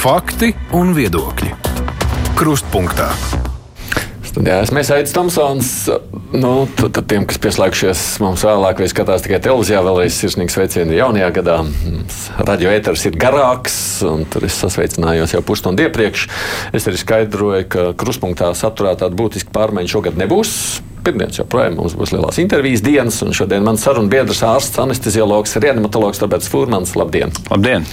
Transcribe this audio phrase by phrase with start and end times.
[0.00, 1.50] Fakti un viedokļi.
[2.32, 3.10] Krustpunktā.
[4.30, 5.72] Jā, es esmu Aits Tomsons.
[6.32, 10.96] Nu, tad, tad tiem, kas pieslēgšies mums vēlāk, vai skatās tikai televīzijā, vēlreiz sirsnīgs sveiciens
[10.96, 11.58] jaunajā gadā.
[12.48, 13.74] Radio ēters ir garāks,
[14.08, 16.30] un tur es sasveicinājos jau pusstundu iepriekš.
[16.72, 20.54] Es arī skaidroju, ka kruspunktā saturā tāda būtiska pārmaiņa šogad nebūs.
[21.04, 26.24] Pirmdienas joprojām mums būs lielās intervijas dienas, un šodien mans sarunu biedrs ārsts, anesteziologs, reanimatologs
[26.24, 26.96] Roberts Fūrmans.
[26.96, 27.36] Labdien!
[27.52, 27.84] Labdien!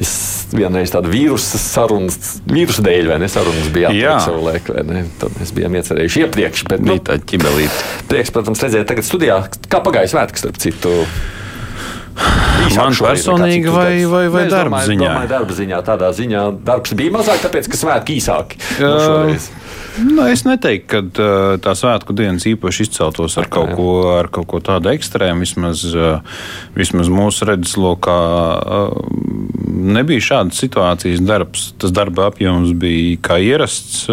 [0.00, 2.12] Es vienreiz tādu vīrusu sarunu,
[2.50, 3.30] vīrusu dēļ, vai ne?
[3.32, 5.04] Sarunas bija jāatliek savu laiku, vai ne?
[5.20, 7.86] Tad mēs bijām iecerējuši iepriekš, bet nu, tā ķibelīte.
[8.10, 9.40] Prieks, protams, redzēt tagad studijā,
[9.70, 10.94] kā pagāja svētki starp citu.
[12.74, 15.08] Man personīgi vai, vai, vai darba domāju, ziņā?
[15.08, 18.60] Domāju, darba ziņā, tādā ziņā darbs bija mazāk, tāpēc, ka svētki īsāki.
[18.78, 19.50] No šoreiz.
[20.02, 24.48] Nu, es neteiktu, ka uh, tā svētku dienas īpaši izceltos ar kaut, ko, ar kaut
[24.50, 25.44] ko tādu ekstrēmu.
[25.44, 26.40] Vismaz, uh,
[26.74, 28.18] vismaz mūsu redzeslokā
[28.58, 28.96] uh,
[29.94, 31.22] nebija šādas situācijas.
[31.22, 34.04] Darbs, tas darba apjoms bija kā ierasts.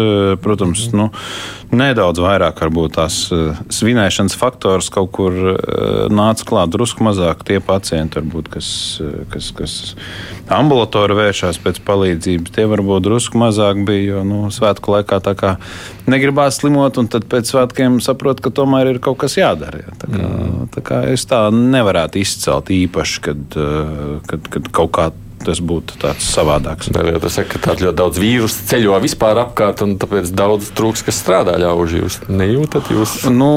[0.42, 1.10] Protams, nu,
[1.76, 3.16] nedaudz vairāk varbūt tās
[3.72, 5.36] svinēšanas faktors kaut kur
[6.12, 8.68] nāca klāt, drusku mazāk tie pacienti, varbūt, kas,
[9.32, 9.76] kas, kas
[10.52, 12.52] ambulatori vēršās pēc palīdzības.
[12.54, 15.54] Tie varbūt drusku mazāk bija, jo nu, svētku laikā tā kā
[16.10, 19.84] negribās slimot, un tad pēc svētkiem saprot, ka tomēr ir kaut kas jādara.
[19.86, 19.96] Jā.
[20.02, 20.70] Tā kā, mm.
[20.76, 23.60] tā kā es tā nevarētu izcelt īpaši, kad,
[24.28, 25.10] kad, kad kaut kā
[25.46, 26.90] tas būtu tāds savādāks.
[26.94, 31.04] Vēl jau tas saka, ka ļoti daudz vīrusu ceļo vispār apkārt, un tāpēc daudz trūks,
[31.06, 32.02] kas strādā ļaužu.
[32.02, 33.50] Jūs nejūtat jūs nu,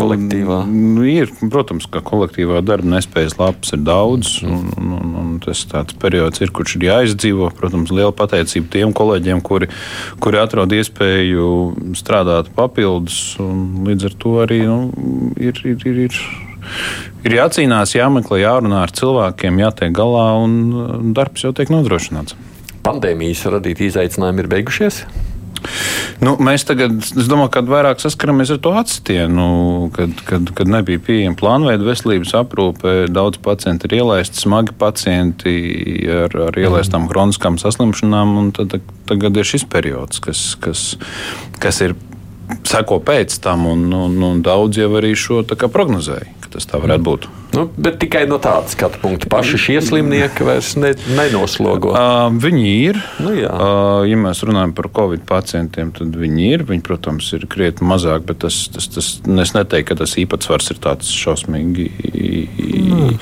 [0.00, 0.60] kolektīvā?
[0.68, 5.64] Nu, ir, protams, ka kolektīvā darba nespējas lapas ir daudz, un, un, un, un tas
[5.70, 7.50] tāds periods ir, kurš ir jāizdzīvo.
[7.58, 9.70] Protams, liela pateicība tiem kolēģiem, kuri,
[10.22, 14.80] kuri atrod iespēju strādāt papildus, un līdz ar to arī nu,
[15.40, 16.22] ir, ir, ir, ir
[17.28, 22.36] ir jācīnās, jāmeklē, jārunā ar cilvēkiem, jātiek galā, un darbs jau tiek nodrošināts.
[22.86, 25.02] Pandēmijas radīti izaicinājumi ir beigušies.
[26.22, 29.46] Nu, mēs tagad, es domāju, ka vairāk saskaramies ar to atsitienu,
[29.94, 32.94] kad, kad, kad nebija pieejama plānveida veselības aprūpe.
[33.10, 35.54] Daudz pacientu ir ielaisti, smagi pacienti
[36.14, 38.52] ar, ar ielaistām kroniskām saslimšanām.
[38.58, 38.78] Tad,
[39.10, 40.88] tagad ir šis periods, kas, kas,
[41.62, 41.98] kas ir
[42.66, 47.04] seko pēc tam, un, un, un daudz jau arī šo prognozēja ka tas tā varētu
[47.04, 47.28] būt.
[47.54, 49.28] Nu, bet tikai no tādas skatu punkta.
[49.32, 51.94] Paši šie slimnieki vairs ne, nenoslogo.
[51.96, 52.98] Uh, viņi ir.
[53.24, 53.48] Nu, jā.
[53.48, 56.64] uh, ja mēs runājam par covid pacientiem, tad viņi ir.
[56.68, 60.80] Viņi, protams, ir krietni mazāk, bet tas, tas, tas, es neteiktu, ka tas īpatsvars ir
[60.84, 63.16] tāds šausmīgi mm.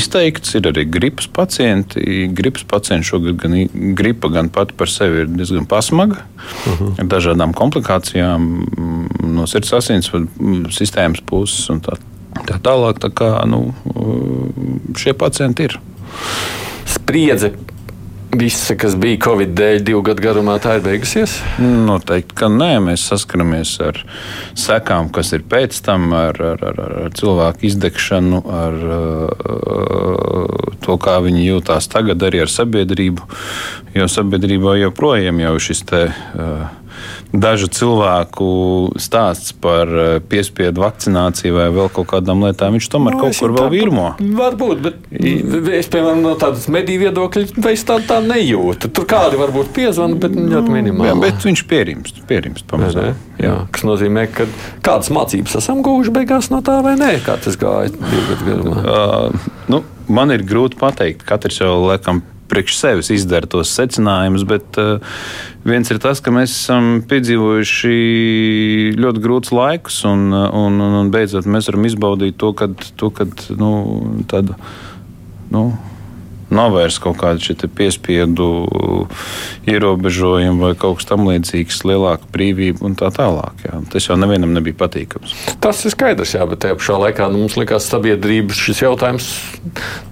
[0.00, 0.56] izteikts.
[0.58, 2.26] Ir arī gripas pacienti.
[2.34, 3.56] Gripas pacienti šogad gan
[3.98, 6.24] gripa gan pati par sevi ir diezgan pasmaga.
[6.66, 6.94] Uh -huh.
[6.98, 8.50] Ar dažādām komplikācijām
[9.22, 10.26] no sirds asinsvadu
[10.74, 11.94] sistēmas puses un tā
[12.48, 13.66] Tā tālāk, tā kā nu,
[14.98, 15.78] šie pacienti ir.
[16.90, 17.52] Spriedze
[18.36, 21.36] visa, kas bija Covid dēļ, divu gadu garumā, tā ir beigusies?
[21.60, 22.70] Noteikti, ka nē.
[22.84, 23.98] Mēs saskaramies ar
[24.58, 29.28] sekām, kas ir pēc tam, ar, ar, ar, ar cilvēku izdegšanu, ar uh,
[30.84, 33.22] to, kā viņi jūtās tagad, arī ar sabiedrību.
[33.98, 36.04] Jo sabiedrībā joprojām jau šis te.
[36.34, 36.68] Uh,
[37.32, 38.48] dažu cilvēku
[39.00, 43.54] stāsts par eh, piespiedu vakcināciju vai vēl kaut kādām lietām, viņš tomēr no, kaut kur
[43.54, 44.06] vēl virmo.
[44.18, 44.98] Varbūt, bet
[45.76, 48.90] es, piemēram, no tādas mediju viedokļa, es tā, tā nejūtu.
[48.94, 51.10] Tur kādi varbūt piezvana, bet ļoti minimāli.
[51.10, 53.14] Jā, bet viņš pierimst, pierimst pamazām.
[53.40, 54.48] Jā, kas nozīmē, ka
[54.84, 58.82] kādas mācības esam guvuši beigās no tā vai nē, kā tas gāja divu gadu garumā.
[58.82, 62.20] Uh, nu, man ir grūti pateikt, katrs jau laikam
[62.50, 65.20] priekš sevis izdara tos secinājumus, bet uh,
[65.66, 67.94] viens ir tas, ka mēs esam piedzīvojuši
[69.00, 73.46] ļoti grūtus laikus, un, un, un, un beidzot mēs varam izbaudīt to, kad, to, kad
[73.60, 73.70] nu,
[74.30, 74.58] tāda.
[75.50, 75.70] Nu,
[76.54, 78.48] nav vairs kaut kāda piespiedu
[79.70, 83.64] ierobežojuma vai kaut kas tamlīdzīgs, lielāka brīvība un tā tālāk.
[83.66, 83.80] Jā.
[83.92, 85.34] Tas jau nevienam nebija patīkams.
[85.62, 89.30] Tas ir skaidrs, jā, bet tajā pašā laikā nu, mums likās, ka sabiedrības šis jautājums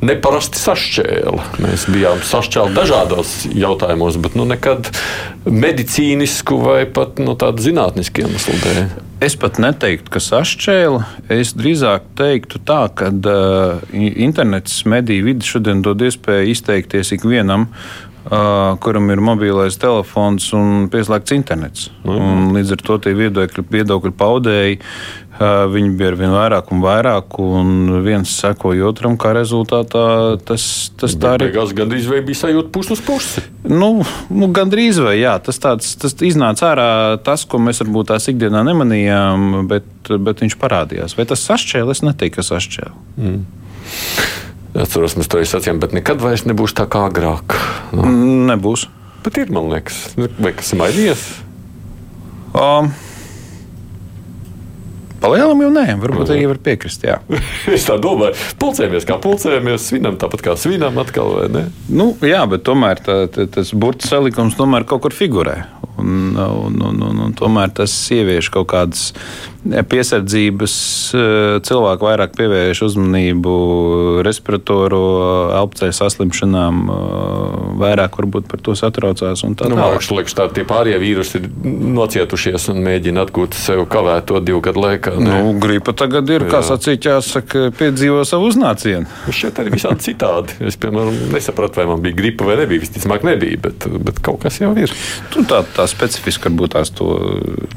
[0.05, 1.51] neparasti sašķēla.
[1.65, 4.93] Mēs bijām sašķēli dažādos jautājumos, bet nu, nekad
[5.49, 9.08] medicīnisku vai pat no nu, tādu zinātnisku iemeslu dēļ.
[9.19, 10.99] Es pat neteiktu, ka sašķēla.
[11.35, 18.77] Es drīzāk teiktu, tā, ka uh, internets, mediju vidi šodien dod iespēju izteikties ikvienam, uh,
[18.79, 21.89] kuram ir mobilais telefons un pieslēgts internets.
[22.07, 22.15] Mm.
[22.15, 24.79] Un līdz ar to tie viedokļi, viedokļi paudēji
[25.39, 27.69] Viņi bija ar vien vairāk un vairāk, un
[28.03, 30.03] viens sekoja otram, kā rezultātā
[30.49, 30.65] tas,
[30.99, 31.67] tas tā arī bija.
[31.79, 33.45] Gandrīz vai bija sajūta pusi uz pusi?
[33.63, 33.93] Nu,
[34.35, 36.91] nu gandrīz vai jā, tas, tāds, tas iznāca ārā
[37.23, 41.15] tas, ko mēs varbūt tās ikdienā nemanījām, bet, bet viņš parādījās.
[41.15, 41.95] Vai tas sašķēla?
[41.95, 42.95] Es neteiktu, ka sašķēla.
[43.23, 43.41] Mm.
[44.83, 47.55] Atceros, mēs to sacījām, bet nekad vairs nebūs tā kā agrāk.
[47.95, 48.11] No.
[48.51, 48.89] Nebūs.
[49.23, 51.29] Bet ir, man liekas, vai kas ir mainījies?
[52.59, 52.91] Um,
[55.19, 57.07] Palielam jau nē, varbūt arī var piekrist.
[57.77, 61.65] Es tā domāju, pulcējamies kā pulcējamies, svinam tāpat kā svinam atkal, vai ne?
[61.91, 65.61] Nu, jā, bet tomēr tā, tā, tas burbuļs salikums tomēr kaut kur figurē.
[65.99, 69.09] Un, un, un, un, un tomēr tas ievieš kaut kādas
[69.89, 70.75] piesardzības,
[71.15, 73.55] eh, cilvēki vairāk pievērš uzmanību
[74.27, 75.01] respiratoru,
[75.59, 79.45] elpcēju saslimšanām, eh, vairāk varbūt par to satraucās.
[79.45, 81.49] Nu, man liekas, tā tie pārējie vīrusi ir
[81.99, 85.19] nocietušies un mēģina atgūt sev kavēto divu gadu laikā.
[85.19, 85.43] Ne?
[85.43, 89.07] Nu, gripa tagad ir, kā sacīt, jāsaka, piedzīvo savu uznācienu.
[89.35, 90.55] Šeit arī visādi citādi.
[90.61, 92.85] Es, piemēram, nesapratu, vai man bija gripa vai nebija.
[92.85, 94.93] Visticamāk, nebija, bet, bet kaut kas jau ir.
[95.33, 97.09] Tu tā, tā specifiski varbūt tās to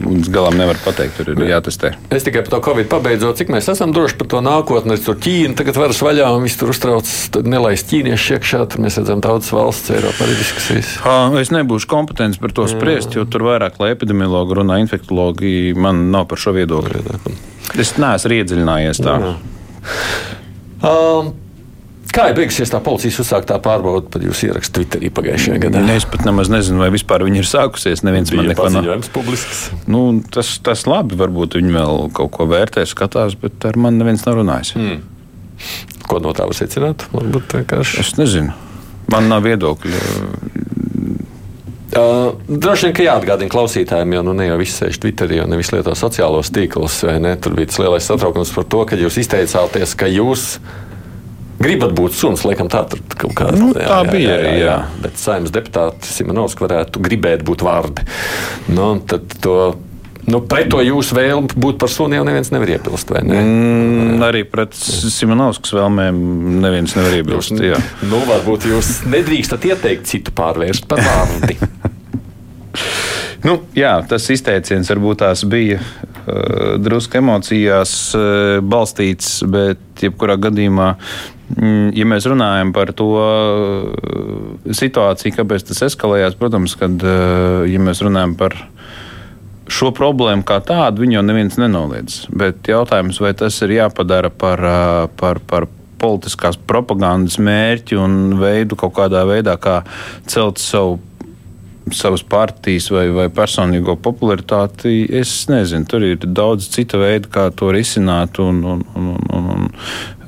[0.01, 1.17] līdz galam nevar pateikt.
[1.17, 1.80] Tur ir jātestē.
[2.13, 4.97] Es tikai par to Covid pabeidzot, cik mēs esam droši par to nākotni.
[5.01, 7.09] Tur Ķīna tagad varas vaļā un viss tur uztrauc.
[7.33, 8.63] Tad nelaist ķīniešu iekšā.
[8.71, 10.95] Tur mēs redzam daudzas valsts, Eiropā arī diskusijas.
[11.41, 15.71] Es nebūšu kompetents par to spriest, jo tur vairāk lai epidemiologi runā, infektologi.
[15.77, 17.01] Man nav par šo viedokli.
[17.79, 19.17] Es neesmu iedziļinājies tā.
[19.21, 19.37] Jā.
[20.81, 21.33] Um,
[22.11, 25.83] Kā ir beigusies tā policijas uzsāktā pārbauda par jūsu ierakstu Twitterī pagājušajā gadā?
[25.93, 28.03] Es pat nemaz nezinu, vai vispār viņi ir sākusies.
[28.03, 29.69] Neviens man neko nav publisks.
[29.87, 30.03] Nu,
[30.33, 34.41] tas, tas labi, varbūt viņi vēl kaut ko vērtē, skatās, bet ar mani neviens nav
[34.41, 34.73] runājis.
[34.75, 34.99] Hmm.
[36.09, 37.07] Ko no tā var secināt?
[37.15, 38.03] Varbūt vienkārši.
[38.03, 38.51] Es nezinu.
[39.11, 40.03] Man nav viedokļa.
[41.91, 45.71] Uh, droši vien, ka jāatgādina klausītājiem, jo nu, ne jau viss sēž Twitterī, jo nevis
[45.73, 47.01] lieto sociālos tīklus.
[47.03, 50.53] Tur bija tas lielais satraukums par to, ka jūs izteicāties, ka jūs
[51.63, 54.33] gribat būt suns, laikam tā tur kaut kā nu, tā jā, bija.
[54.33, 54.75] Jā, jā, jā.
[55.03, 58.05] Bet saimnes deputāti Simonovs varētu gribēt būt vārdi.
[58.73, 59.57] Nu, tad to
[60.29, 63.09] Nu, pret to jūsu vēlmu būt par suni jau neviens nevar iebilst.
[63.25, 63.39] Ne?
[63.41, 66.19] Mm, arī pret Simonovskas vēlmēm
[66.61, 67.55] neviens nevar iebilst.
[67.57, 71.57] Jūs, nu, varbūt jūs nedrīkstat ieteikt citu pārvērst par vārdi.
[73.47, 80.93] nu, jā, tas izteiciens varbūt tās bija uh, drusku emocijās uh, balstīts, bet jebkurā gadījumā
[81.95, 88.03] ja mēs runājam par to uh, situāciju, kāpēc tas eskalējās, protams, kad uh, ja mēs
[88.05, 88.55] runājam par
[89.71, 92.25] šo problēmu kā tādu, viņu jau neviens nenoliedz.
[92.35, 95.69] Bet jautājums, vai tas ir jāpadara par, uh, par, par
[96.01, 99.81] politiskās propagandas mērķi un veidu kaut kādā veidā, kā
[100.29, 100.99] celt savu
[101.89, 105.05] savas partijas vai, vai personīgo popularitāti.
[105.21, 108.39] Es nezinu, tur ir daudz citu veidu, kā to risināt.
[108.43, 109.67] Un, un, un, un, un,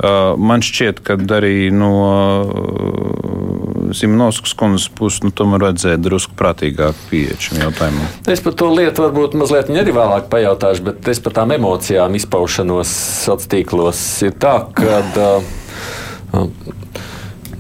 [0.02, 1.94] uh, man šķiet, ka arī no
[2.42, 8.10] uh, Simonovskas kundzes puses nu, tomēr vajadzēja drusku prātīgāk pieeja šim jautājumam.
[8.34, 12.90] Es par to lietu varbūt mazliet arī vēlāk pajautāšu, bet es par tām emocijām izpaušanos
[13.28, 15.02] sociālos tīklos ir tā, ka.
[16.34, 16.52] Uh,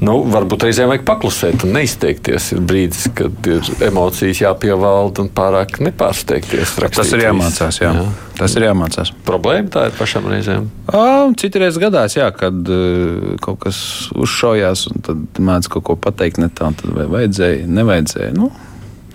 [0.03, 2.49] Nu, varbūt reizēm vajag paklusēt un neizteikties.
[2.55, 6.75] Ir brīdis, kad ir emocijas jāpievalda un pārāk nepārsteigties.
[6.83, 7.79] Tas ir jāmācās.
[7.79, 7.93] Jā.
[7.95, 8.03] Jā.
[8.35, 9.13] Tas ir jāmācās.
[9.27, 10.67] Problēma tā ir pašam reizēm.
[11.39, 13.79] Citreiz gadās, jā, kad uh, kaut kas
[14.17, 18.35] uzšaujās un tad mēdz kaut ko pateikt ne tā, tad vai vajadzēja, nevajadzēja.
[18.35, 18.51] Nu.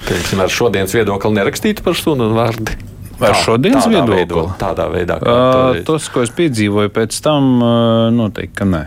[0.06, 2.78] Piemēram, ar šodienas viedokli nerakstītu par sunu un vārdu.
[3.18, 4.22] Vai tā, šodienas viedokli?
[4.22, 5.18] Veido, tādā veidā.
[5.20, 8.84] Uh, tas, ko es piedzīvoju pēc tam, uh, noteikti, ka nē.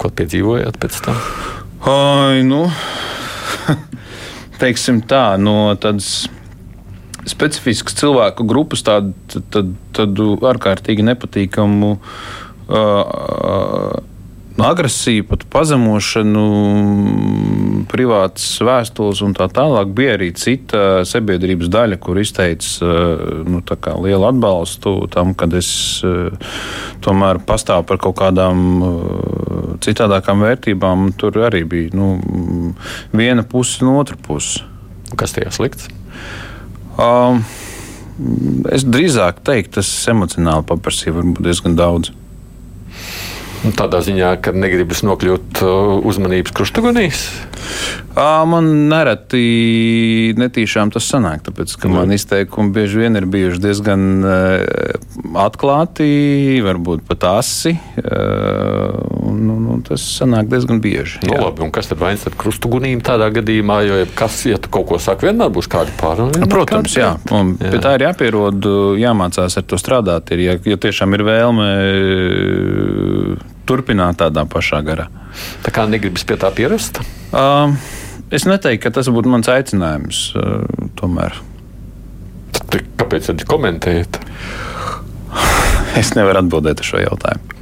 [0.00, 1.18] Ko piedzīvojāt pēc tam?
[1.90, 2.64] Ai, nu,
[4.62, 6.28] teiksim tā, no tādas
[7.28, 9.12] specifiskas cilvēku grupas, tādu,
[9.52, 11.96] tādu, tādu ārkārtīgi nepatīkamu.
[12.70, 14.00] Uh,
[14.66, 16.44] agresiju, pat pazemošanu,
[17.90, 19.92] privātas vēstules un tā tālāk.
[19.96, 22.90] Bija arī cita sabiedrības daļa, kur izteica
[23.46, 23.62] nu,
[24.04, 25.70] lielu atbalstu tam, kad es
[27.04, 28.64] tomēr pastāvu par kaut kādām
[29.84, 31.10] citādākām vērtībām.
[31.20, 32.12] Tur arī bija nu,
[33.12, 34.64] viena puse un otra puse.
[35.18, 35.90] Kas tajā slikts?
[37.00, 37.42] Um,
[38.70, 42.12] es drīzāk teiktu, tas emocionāli paprasīja diezgan daudz.
[43.60, 47.24] Nu, tādā ziņā, ka negribas nokļūt uh, uzmanības krustagonīs?
[48.20, 54.02] Man nereti netīšām tas sanāk, tāpēc, ka man izteikumi bieži vien ir bijuši diezgan
[55.38, 57.76] atklāti, varbūt pat asi.
[58.02, 61.22] Un, un, un tas sanāk diezgan bieži.
[61.28, 63.78] Nu, labi, un kas tad vainas ar krustugunīm tādā gadījumā?
[63.86, 66.50] Jo, kas, ja tu kaut ko saki, vienmēr būs kādi pārējie.
[66.50, 67.14] Protams, jā.
[67.30, 67.70] Un, jā.
[67.76, 68.68] Pie tā ir jāpierod,
[69.00, 70.34] jāmācās ar to strādāt.
[70.34, 71.70] Ir, ja, ja tiešām ir vēlme
[73.70, 75.06] turpināt tādā pašā garā.
[75.64, 76.98] Tā kā negribas pie tā pierast?
[77.30, 77.76] Uh,
[78.34, 80.24] es neteiktu, ka tas būtu mans aicinājums.
[80.34, 81.38] Uh, tomēr.
[82.56, 84.20] Tad, kāpēc tad komentējat?
[85.98, 87.56] Es nevaru atbildēt uz šo jautājumu.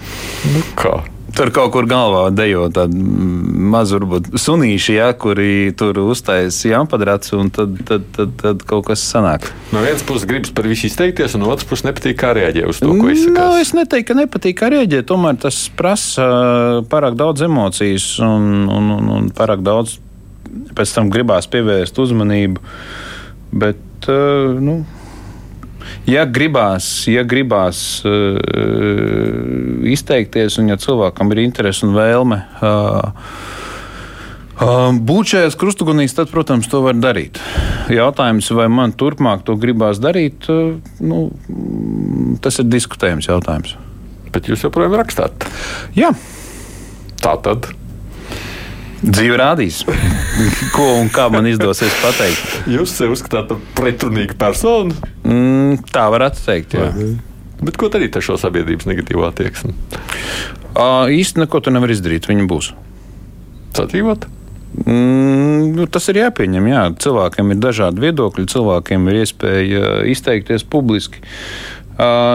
[0.53, 0.99] Nu kā?
[1.39, 7.53] Tur kaut kur galvā dejo tādi mazi, varbūt sunīši, ja, kuri tur uztaisīja jāmpadrats, un
[7.55, 9.47] tad, tad, tad, tad kaut kas sanāk.
[9.71, 12.83] No vienas puses gribas par visu izteikties, un no otras puses nepatīk, kā rēģē uz
[12.83, 13.37] to, ko izsaka.
[13.39, 15.05] No, es neteiktu, ka nepatīk, kā rēģē.
[15.07, 16.27] Tomēr tas prasa
[16.91, 20.01] pārāk daudz emocijas un, un, un, un pārāk daudz
[20.75, 22.67] pēc tam gribās pievērst uzmanību.
[23.63, 24.81] Bet, nu,
[26.09, 28.39] ja gribās, ja gribās uh,
[29.89, 33.27] izteikties, un ja cilvēkam ir interese un vēlme uh,
[34.61, 37.41] uh, būt šajās krustugunīs, tad, protams, to var darīt.
[37.93, 41.27] Jautājums, vai man turpmāk to gribās darīt, uh, nu,
[42.45, 43.77] tas ir diskutējams jautājums.
[44.33, 45.49] Bet jūs joprojām rakstāt?
[45.97, 46.13] Jā.
[47.19, 47.71] Tā tad.
[48.99, 49.85] Dzīve rādīs,
[50.77, 52.57] ko un kā man izdosies pateikt.
[52.71, 54.97] Jūs sev uzskatāt par pretrunīgu personu?
[55.23, 56.75] Mm, tā varētu teikt.
[56.75, 56.89] Jā.
[56.91, 57.13] Jā.
[57.63, 59.75] Bet ko darīt ar šo sabiedrības negatīvo attieksmi?
[60.75, 62.29] Uh, īsti neko tu nevari izdarīt.
[62.31, 62.73] Viņa būs.
[63.79, 64.29] Sadzīvot?
[64.85, 66.69] Mm, nu, tas ir jāpieņem.
[66.71, 66.85] Jā.
[67.03, 71.23] Cilvēkiem ir dažādi viedokļi, cilvēkiem ir iespēja izteikties publiski.
[71.23, 71.78] Uh,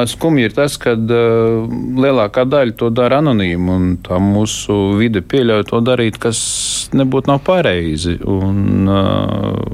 [0.08, 5.80] skumji ir tas, ka lielākā daļa to dara anonīmi, un tā mūsu vide pieļauj to
[5.86, 6.40] darīt, kas
[6.92, 8.18] nebūtu nav pareizi.
[8.28, 8.90] Un,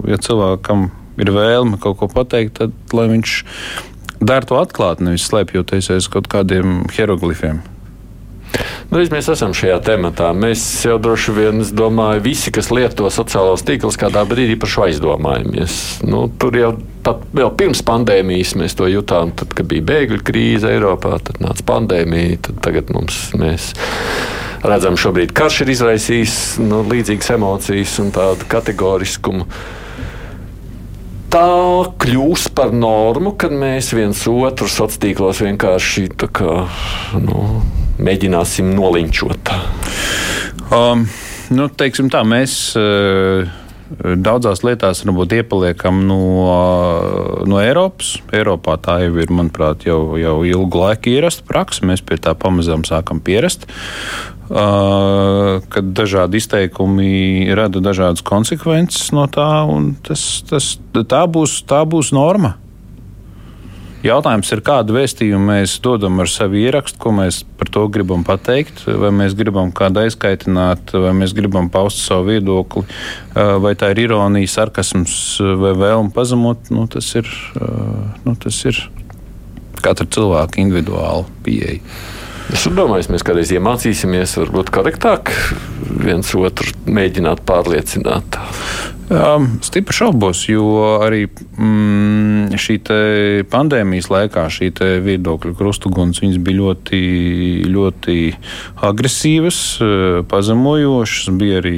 [0.10, 3.36] ja cilvēkam ir vēlme kaut ko pateikt, tad lai viņš
[4.22, 7.64] dara to atklāti, nevis slēpjoties aiz kaut kādiem hieroglifiem.
[8.90, 10.32] Nu, mēs esam šajā tematā.
[10.34, 14.88] Mēs jau droši vien, es domāju, visi, kas lieto sociālos tīklus, kādā brīdī par šo
[14.88, 15.76] aizdomājamies.
[16.10, 16.72] Nu, tur jau
[17.06, 21.66] pat vēl pirms pandēmijas mēs to jutām, tad, kad bija bēgļu krīze Eiropā, tad nāca
[21.70, 23.76] pandēmija, tad tagad mums mēs
[24.66, 29.46] redzam, šobrīd karš ir izraisījis nu, līdzīgas emocijas un tādu kategoriskumu.
[31.30, 31.46] Tā
[32.02, 36.64] kļūs par normu, kad mēs viens otru sociālos tīklos vienkārši kā,
[37.22, 37.44] nu,
[38.00, 39.54] mēģināsim nolinčot?
[40.74, 41.08] Um,
[41.54, 42.60] nu, teiksim tā, mēs.
[42.80, 43.50] Uh...
[43.90, 46.20] Daudzās lietās varbūt iepaliekam no,
[47.50, 48.20] no Eiropas.
[48.38, 51.88] Eiropā tā jau ir, manuprāt, jau, jau ilgu laiku ierasta praksa.
[51.90, 53.66] Mēs pie tā pamazām sākam pierast.
[54.50, 61.84] Uh, kad dažādi izteikumi rada dažādas konsekvences no tā, un tas, tas, tā, būs, tā
[61.86, 62.56] būs norma.
[64.00, 68.86] Jautājums ir, kādu vēstījumu mēs dodam ar savu ierakstu, ko mēs par to gribam pateikt,
[68.88, 72.86] vai mēs gribam kādu aizkaitināt, vai mēs gribam paust savu viedokli,
[73.36, 75.18] vai tā ir ironija, sarkasms
[75.60, 76.72] vai vēlme pazemot.
[76.72, 77.28] Nu, tas, ir,
[78.24, 78.80] nu, tas ir
[79.84, 81.84] katra cilvēka individuāla pieeja.
[82.50, 85.30] Es domāju, mēs kādreiz iemācīsimies, varbūt korektāk
[86.02, 88.40] viens otru mēģināt pārliecināt.
[89.10, 90.66] Um, stipri šaubos, jo
[91.02, 92.76] arī mm, šī
[93.50, 94.70] pandēmijas laikā šī
[95.06, 97.02] viedokļu krustuguns bija ļoti,
[97.74, 98.18] ļoti
[98.86, 101.34] agresīvas, eh, pazemojošas.
[101.42, 101.78] Bija arī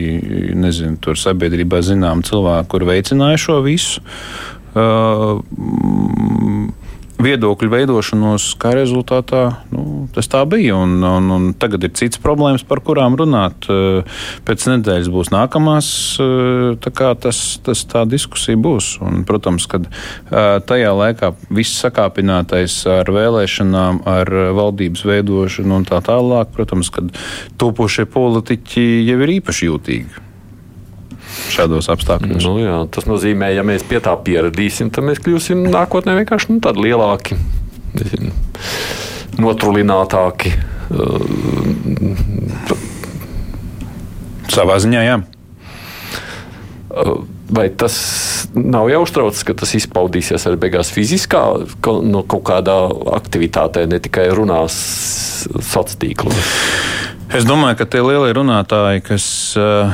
[0.59, 4.03] nezinu, sabiedrībā zinām cilvēki, kur veicināja šo visu.
[4.71, 5.43] Uh,
[7.25, 10.77] viedokļu veidošanos, kā rezultātā nu, tas tā bija.
[10.81, 13.67] Un, un, un tagad ir cits problēmas, par kurām runāt.
[14.47, 15.91] Pēc nedēļas būs nākamās,
[16.83, 18.95] tā tas, tas tā diskusija būs.
[19.05, 19.87] Un, protams, kad
[20.31, 27.13] tajā laikā viss sakāpinātais ar vēlēšanām, ar valdības veidošanu un tā tālāk, protams, kad
[27.61, 30.30] topošie politiķi jau ir īpaši jūtīgi
[31.51, 32.45] šādos apstākļos.
[32.45, 36.61] Nu, jā, tas nozīmē, ja mēs pie tā pieradīsim, tad mēs kļūsim nākotnē vienkārši nu,
[36.63, 37.37] tādi lielāki,
[37.97, 38.31] nezinu,
[39.41, 40.53] notrulinātāki.
[44.51, 45.21] Savā ziņā, jā.
[47.51, 47.95] Vai tas
[48.55, 51.43] nav jāuztrauc, ka tas izpaudīsies arī beigās fiziskā,
[52.07, 52.75] no kaut kādā
[53.15, 54.75] aktivitātē, ne tikai runās
[55.47, 56.51] sociālos tīklos?
[57.31, 59.93] Es domāju, ka tie lielie runātāji, kas uh,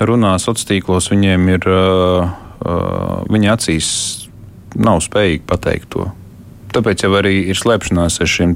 [0.00, 2.30] runā sociālos tīklos, viņiem ir, uh,
[2.64, 3.90] uh, viņa acīs
[4.72, 6.06] nav spējīgi pateikt to.
[6.72, 8.54] Tāpēc jau arī ir slēpšanās ar šiem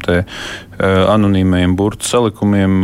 [0.81, 2.83] anonīmajiem burbuļu salikumiem,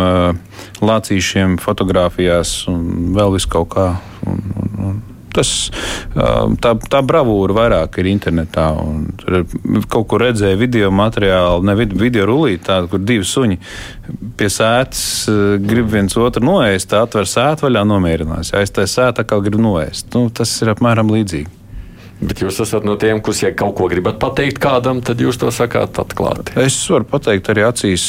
[0.80, 3.88] lācīšiem, fotografijās un vēl vis kaut kā.
[4.28, 5.52] Un, un, un tas,
[6.14, 8.68] tā, tā bravūra vairāk ir internetā.
[9.90, 13.60] Kaut kur redzēju video materiālu, ne video rullīti, tādu, kur divi suņi
[14.38, 15.04] pie sēdes
[15.64, 18.54] grib viens otru noēst, atver sētu vaļā, nomierinās.
[18.56, 20.12] Aiztais sēta, atkal grib noēst.
[20.16, 21.58] Nu, tas ir apmēram līdzīgi.
[22.18, 25.52] Bet jūs esat no tiem, kurš, ja kaut ko gribat pateikt kādam, tad jūs to
[25.54, 26.56] sakāt atklāti.
[26.58, 28.06] Es varu pateikt, arī acīs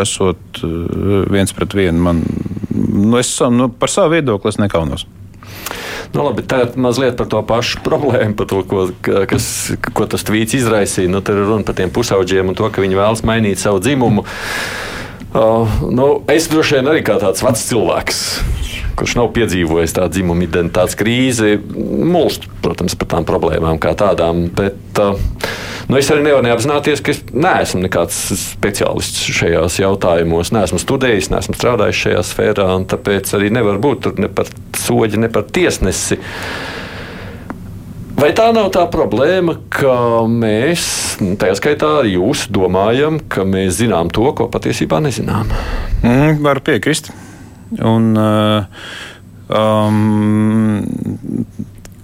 [0.00, 0.62] esot
[1.32, 2.00] viens pret vienu.
[2.06, 2.22] Man,
[2.72, 5.04] nu, es nu, par savu viedokli nekaunos.
[6.14, 8.88] Nu, labi, tagad mazliet par to pašu problēmu, par to, ko,
[9.30, 9.48] kas,
[9.96, 11.12] ko tas tvīts izraisīja.
[11.12, 14.26] Nu, tur ir runa par tiem pusauģiem un to, ka viņi vēlas mainīt savu dzimumu.
[15.36, 18.22] Uh, nu, es droši vien arī kā tāds vecs cilvēks
[18.96, 24.46] kurš nav piedzīvojis tādu dzimumu identitātes krīzi, mulst, protams, par tām problēmām kā tādām.
[24.56, 25.18] Bet uh,
[25.90, 30.54] nu, es arī nevaru neapzināties, ka es neesmu nekāds speciālists šajos jautājumos.
[30.56, 34.50] Neesmu studējis, neesmu strādājis šajā sfērā, un tāpēc arī nevar būt ne par
[34.80, 36.20] soģi, ne par tiesnesi.
[38.16, 40.86] Vai tā nav tā problēma, ka mēs,
[41.36, 45.52] tā skaitā arī jūs, domājam, ka mēs zinām to, ko patiesībā nezinām?
[46.00, 47.12] Mm, varu piekrist.
[47.74, 48.66] Un, uh,
[49.50, 51.44] um,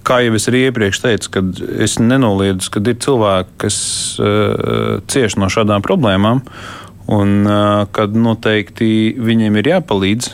[0.03, 3.77] kā jau es arī iepriekš teicu, kad es nenoliedzu, ka ir cilvēki, kas
[4.19, 6.43] uh, cieš no šādām problēmām,
[7.13, 10.33] un uh, kad noteikti viņiem ir jāpalīdz.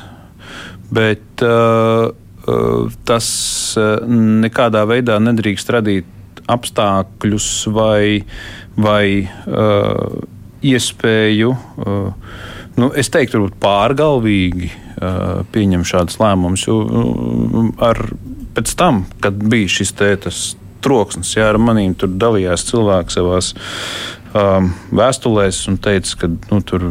[0.90, 3.28] Bet uh, uh, tas
[3.78, 6.16] uh, nekādā veidā nedrīkst radīt
[6.50, 8.24] apstākļus vai,
[8.74, 10.18] vai uh,
[10.66, 12.40] iespēju, uh,
[12.82, 14.72] nu, es teiktu, pārgalvīgi
[15.53, 16.65] pieņem šādus lēmumus.
[17.89, 18.01] Ar,
[18.58, 20.41] pēc tam, kad bija šis tētas
[20.84, 23.53] troksnis, jā, ar manīm tur dalījās cilvēki savās
[24.34, 26.86] um, vēstulēs un teica, ka nu, tur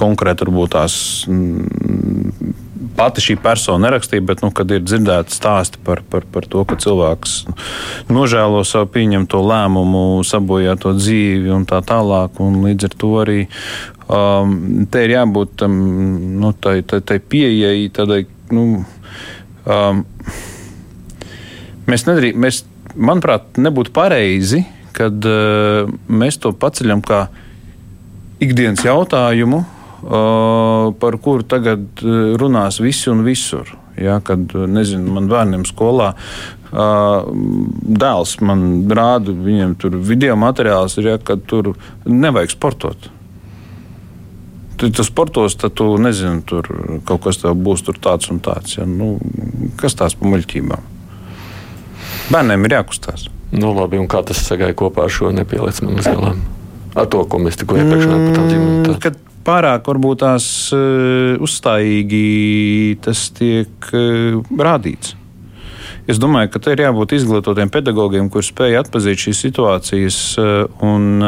[0.00, 0.96] konkrēti varbūt tās.
[1.30, 2.56] Mm,
[2.96, 6.78] pati šī persona nerakstīja, bet, nu, kad ir dzirdēti stāsti par, par, par to, ka
[6.80, 7.38] cilvēks
[8.10, 13.40] nožēlo savu pieņemto lēmumu, sabojāto dzīvi un tā tālāk, un līdz ar to arī
[14.10, 15.74] Um, te ir jābūt tam,
[16.40, 18.24] nu, tai, tai, tai pieejai, tādai.
[18.50, 18.82] Nu,
[19.70, 20.00] um,
[21.86, 22.58] mēs nedrīkst, mēs,
[22.96, 24.64] manuprāt, nebūtu pareizi,
[24.96, 27.28] kad uh, mēs to paceļam kā
[28.42, 29.62] ikdienas jautājumu,
[30.00, 33.76] par kuru tagad uh, runās visi un visur.
[34.00, 36.14] Ja, kad, nezinu, man bērniem skolā
[36.70, 38.60] dēls man
[38.94, 41.72] rāda, viņiem tur video materiāls ir, ja, kad tur
[42.06, 43.10] nevajag sportot
[44.88, 46.64] tu sportos, tad tu nezini, tur
[47.04, 48.78] kaut kas tev būs tāds un tāds.
[48.78, 48.86] Ja?
[48.88, 49.18] Nu,
[49.80, 50.86] kas tās pa muļķībām?
[52.32, 53.28] Bērniem ir jākustās.
[53.52, 56.44] Nu, labi, un kā tas sagāja kopā ar šo nepieliecību zilām?
[56.98, 59.26] Ar to, ko mēs tikko iepriekš runājām par tām ģimenēm.
[59.50, 60.44] Pārāk varbūt tās
[60.76, 65.16] uh, uzstājīgi tas tiek uh, rādīts.
[66.10, 71.24] Es domāju, ka te ir jābūt izglītotiem pedagogiem, kuriem spēj atpazīt šīs situācijas uh, un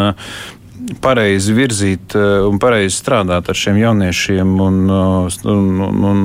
[1.00, 6.22] pareizi virzīt eh, un pareizi strādāt ar šiem jauniešiem un, eh, un, un, un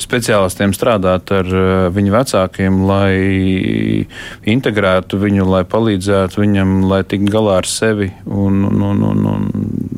[0.00, 4.06] speciālistiem strādāt ar eh, viņu vecākiem, lai
[4.48, 9.48] integrētu viņu, lai palīdzētu viņam, lai tiktu galā ar sevi un, un, un, un, un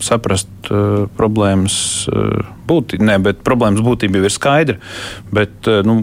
[0.01, 1.77] saprast uh, problēmas
[2.09, 3.05] uh, būtību.
[3.05, 4.79] Nē, bet problēmas būtība jau ir skaidra.
[5.35, 6.01] Bet, uh, nu,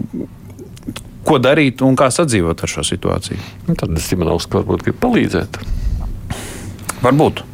[1.26, 3.42] ko darīt un kā sadzīvot ar šo situāciju?
[3.66, 5.60] Nu, tad Simonovs varbūt grib palīdzēt.
[7.02, 7.44] Varbūt.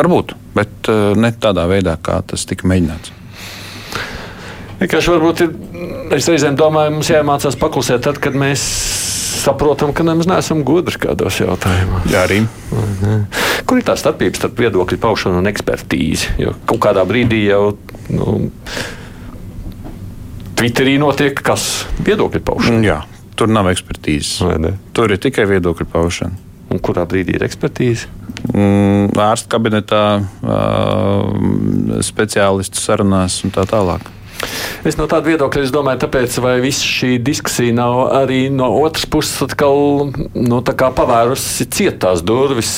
[0.00, 3.12] Varbūt, bet eh, ne tādā veidā, kā tas tika mēģināts.
[4.80, 5.50] Vienkārši varbūt ir,
[6.16, 8.62] es reizēm domāju, mums jāmācās paklusēt tad, kad mēs
[9.42, 12.08] saprotam, ka nemaz neesam gudri kādos jautājumos.
[12.08, 12.40] Jā, arī.
[13.68, 16.36] Kur ir tā starpība starp viedokļu paušanu un ekspertīzi?
[16.40, 17.74] Jo kaut kādā brīdī jau
[18.08, 18.40] nu,
[20.60, 22.80] Twitterī notiek kas viedokļu paušana.
[22.84, 22.98] Jā,
[23.36, 24.40] tur nav ekspertīzes.
[24.96, 26.49] Tur ir tikai viedokļu paušana.
[26.70, 28.08] Un kurā brīdī ir ekspertīze?
[28.54, 30.04] Mm, ārsta kabinetā,
[32.06, 34.06] speciālistu sarunās un tā tālāk.
[34.88, 39.42] Es no tāda viedokļa domāju, tāpēc, vai viss šī diskusija nav arī no otras puses
[39.44, 42.72] atkal nu, pavērusi cietās durvis.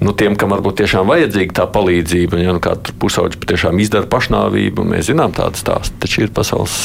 [0.00, 4.84] Nu, tiem, kam varbūt tiešām vajadzīga tā palīdzība, ja nu kāds pusauģis patiešām izdara pašnāvību,
[4.92, 5.96] mēs zinām tādu stāstu.
[6.00, 6.76] Taču ir pasaules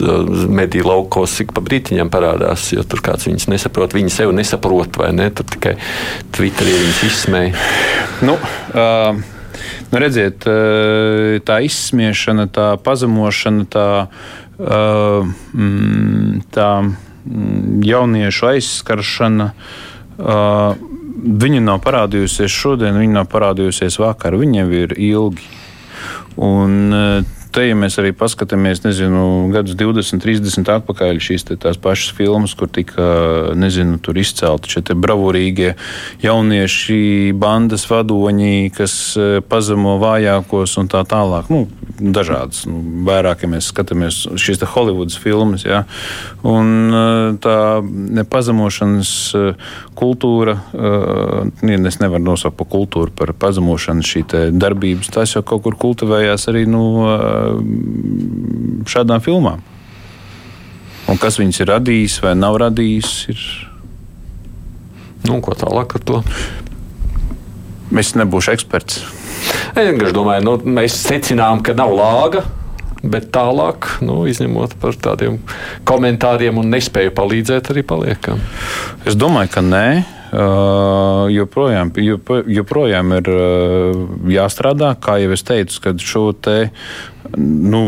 [0.00, 5.10] mediju laukos ik pa brītiņam parādās, jo tur kāds viņus nesaprot, viņi sevi nesaprot, vai
[5.16, 5.28] ne?
[5.34, 5.76] Tur tikai
[6.36, 7.68] Twitterī viņus izsmēja.
[8.26, 8.38] Nu,
[8.74, 9.36] uh...
[9.90, 10.44] Nu, redziet,
[11.44, 13.86] tā izsmiešana, tā pazemošana, tā,
[16.54, 16.68] tā
[17.90, 19.48] jauniešu aizskaršana,
[21.42, 25.50] viņa nav parādījusies šodien, viņa nav parādījusies vakar, viņa ir ilgi.
[26.38, 26.94] Un
[27.54, 32.70] te, ja mēs arī paskatāmies, nezinu, gadus 20, 30 atpakaļ, šīs tās pašas filmas, kur
[32.72, 33.04] tika,
[33.58, 35.74] nezinu, tur izcelti šie bravūrīgie
[36.24, 37.00] jaunieši,
[37.40, 41.50] bandas vadoņi, kas e, pazemo vājākos un tā tālāk.
[41.52, 41.66] Nu,
[42.00, 45.84] dažādas, nu, vairāk, ja mēs skatāmies šīs Hollywoods filmas, ja,
[46.46, 47.04] un e,
[47.42, 47.58] tā
[48.30, 49.12] pazemošanas
[50.00, 50.56] kultūra,
[51.86, 54.24] es nevaru nosaukt par kultūru, par pazemošanu šī
[54.56, 56.84] darbības, tas jau kaut kur kultivējās arī nu,
[58.88, 59.60] šādām filmām.
[61.10, 63.14] Un kas viņas ir radījis vai nav radījis?
[63.32, 63.40] Ir...
[65.26, 66.20] Nu, ko tālāk ar to?
[67.98, 69.00] Es nebūšu eksperts.
[69.74, 72.44] Es vienkārši domāju, nu, mēs secinām, ka nav lāga.
[73.02, 75.38] Bet tālāk, nu, izņemot par tādiem
[75.88, 78.42] komentāriem un nespēju palīdzēt, arī paliekam.
[79.08, 79.86] Es domāju, ka nē.
[80.30, 81.88] Uh, joprojām,
[82.54, 86.68] joprojām ir uh, jāstrādā, kā jau es teicu, kad šo te.
[87.34, 87.80] Nu,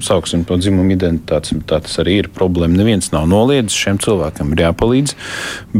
[0.00, 1.58] sauksim to dzimumu identitāti.
[1.68, 2.78] Tā tas arī ir problēma.
[2.80, 5.14] Neviens nav noliedzis, šiem cilvēkiem ir jāpalīdz.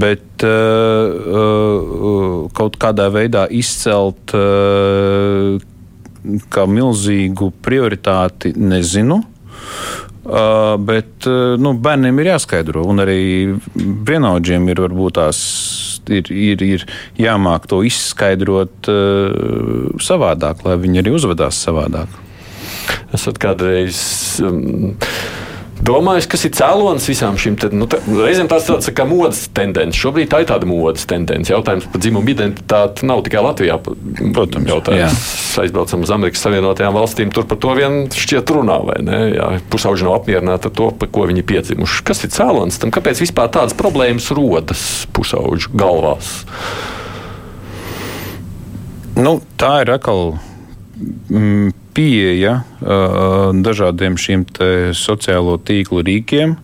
[0.04, 1.08] Bet uh,
[1.40, 5.56] uh, kaut kādā veidā izcelt uh,
[6.52, 9.22] kā milzīgu prioritāti nezinu.
[10.24, 13.18] Uh, bet uh, nu, bērniem ir jāskaidro, un arī
[13.76, 15.40] vienaudžiem ir varbūt tās
[16.08, 16.86] ir, ir, ir
[17.20, 22.22] jāmāk to izskaidrot uh, savādāk, lai viņi arī uzvedās savādāk
[23.14, 23.98] esat kādreiz.
[24.42, 24.94] Um,
[25.84, 30.00] domājis, kas ir cēlonis visām šīm nu, te, reizēm tās tādas kā modes tendences.
[30.00, 31.52] Šobrīd tā ir tāda modes tendence.
[31.52, 33.78] Jautājums par dzimumu identitāti nav tikai Latvijā.
[33.84, 35.28] Protams, jautājums.
[35.62, 39.20] Aizbraucam uz Amerikas Savienotajām valstīm, tur par to vien šķiet runā, vai ne?
[39.36, 42.02] Jā, pusauģi nav apmierināti ar to, par ko viņi piedzimuši.
[42.08, 42.94] Kas ir cēlonis tam?
[42.94, 44.82] Kāpēc vispār tādas problēmas rodas
[45.14, 46.34] pusauģu galvās?
[49.14, 50.34] Nu, tā ir atkal.
[51.30, 52.58] Mm, pieeja
[53.54, 54.44] dažādiem šiem
[54.96, 56.58] sociālo tīklu rīkiem.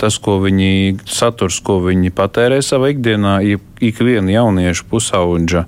[0.00, 5.66] Tas, ko viņi saturs, ko viņi patērē savā ikdienā, ik viena jaunieša pusauģa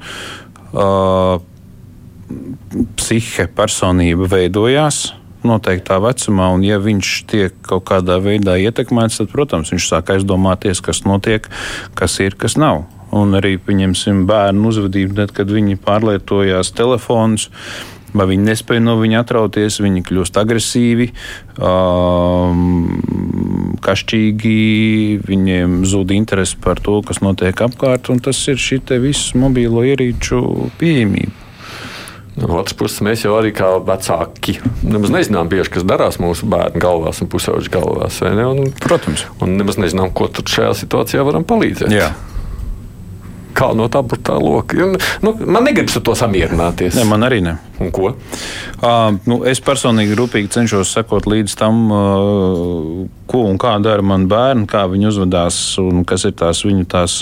[2.96, 5.12] psihe, personība veidojās
[5.46, 10.81] noteiktā vecumā, un ja viņš tiek kaut kādā veidā ietekmēts, tad, protams, viņš sāk aizdomāties,
[10.83, 11.46] kas notiek,
[11.94, 12.83] kas ir, kas nav.
[13.14, 18.97] Un arī, pieņemsim, bērnu uzvedību, tad, kad viņi pārlietojās telefonus, uh, vai viņi nespēja no
[19.01, 21.09] viņa atrauties, viņi kļūst agresīvi,
[21.61, 24.59] um, kašķīgi,
[25.27, 30.71] viņiem zūd interesi par to, kas notiek apkārt, un tas ir šī visu mobīlo ierīču
[30.81, 31.45] pieejamība.
[32.37, 36.83] No otras puses, mēs jau arī kā vecāki nemaz nezinām, bieži, kas darās mūsu bērnu
[36.85, 38.21] galvās un pusauģu galvās.
[38.21, 39.25] Un, Protams.
[39.41, 41.97] Un nemaz nezinām, ko tur šajā situācijā varam palīdzēt.
[41.97, 42.13] Jā
[43.57, 44.79] kā no tā burtā loka.
[44.85, 46.97] Un, nu, man negribas ar to samierināties.
[46.99, 47.57] Ne, man arī ne.
[47.83, 48.12] Un ko?
[48.81, 54.29] Uh, nu, es personīgi rūpīgi cenšos sekot līdz tam, uh, ko un kā dara mani
[54.31, 57.21] bērni, kā viņi uzvedās un kas ir tās viņu tās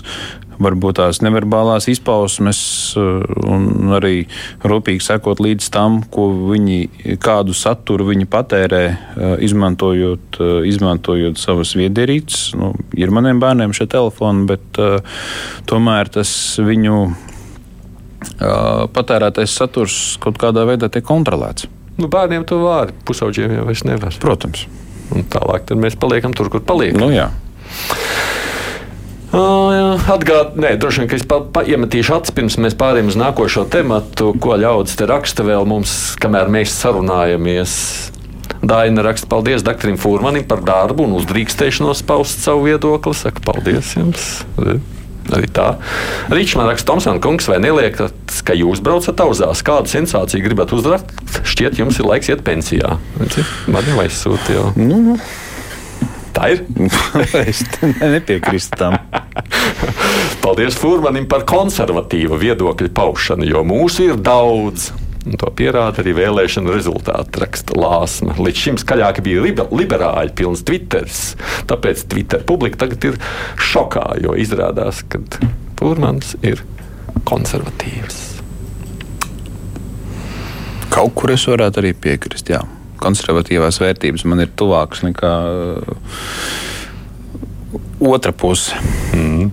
[0.62, 2.60] varbūt tās neverbālās izpausmes,
[2.98, 4.26] eh, un arī
[4.64, 12.54] rūpīgi sekot līdz tam, viņi, kādu saturu viņi patērē, eh, izmantojot, eh, izmantojot savas viedierīces.
[12.54, 14.62] Nu, ir maniem bērniem šie telefoni, bet
[15.66, 17.16] tomēr tas viņu
[18.94, 21.66] patērētais saturs kaut kādā veidā tiek kontrolēts.
[21.98, 24.16] Nu, bērniem to var, pusauģiem jau vairs nevar.
[24.18, 24.66] Protams.
[25.14, 27.04] Un tālāk mēs paliekam tur, kur paliekam.
[27.04, 27.28] Nu, jā.
[29.34, 33.66] Atgādāt, nē, droši vien, ka es pa, pa, iemetīšu acis pirms mēs pārējām uz nākošo
[33.72, 37.76] tematu, ko ļaudis te raksta vēl mums, kamēr mēs sarunājamies.
[38.64, 43.12] Daina raksta, paldies doktoram Fūrmanim par darbu un uzdrīkstēšanos paust savu viedokli.
[43.18, 44.28] Saka, paldies jums!
[45.34, 45.70] Arī tā.
[46.32, 49.64] Rīčs man raksta, Tomsona kungs, vai neliekat, ka jūs braucat tauzās?
[49.64, 51.10] Kādu sensāciju gribat uzrakt?
[51.48, 52.98] Šķiet, jums ir laiks iet pensijā.
[53.72, 54.66] Man jau aizsūta jau.
[54.76, 55.18] Nu, nu.
[56.34, 56.64] Tā ir.
[57.46, 57.62] es
[58.00, 58.98] nepiekrītu tam.
[60.44, 64.90] Paldies Furmanim par konservatīvu viedokļu paušanu, jo mūsu ir daudz.
[65.24, 68.34] Un to pierāda arī vēlēšana rezultāti, raksta Lāsma.
[68.36, 71.08] Līdz šim skaļāk bija liberāļi, pilns Twitter.
[71.70, 73.18] Tāpēc Twitter publika tagad ir
[73.70, 75.22] šokā, jo izrādās, ka
[75.80, 76.60] Furmans ir
[77.24, 78.22] konservatīvs.
[80.92, 82.52] Kaut kur es varētu arī piekrist.
[82.52, 82.60] Jā
[83.02, 86.14] konservatīvās vērtības man ir tuvākas nekā uh,
[88.14, 88.76] otra puse.
[89.14, 89.52] Mm.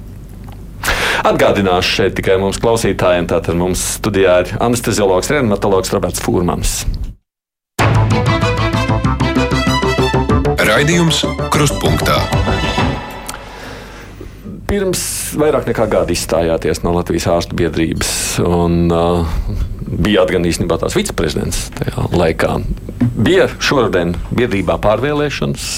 [1.28, 6.80] Atgādināšu šeit tikai mums klausītājiem, tātad mums studijā ir anesteziologs, reanimatologs Roberts Fūrmans.
[10.72, 11.22] Raidījums
[11.54, 12.18] Krustpunktā.
[14.72, 15.02] Pirms
[15.38, 19.28] vairāk nekā gada izstājāties no Latvijas ārstu biedrības un uh,
[19.92, 22.58] bijāt gan īstenībā tās viceprezidents tajā laikā.
[23.22, 25.70] Bija šodien biedrībā pārvēlēšanas,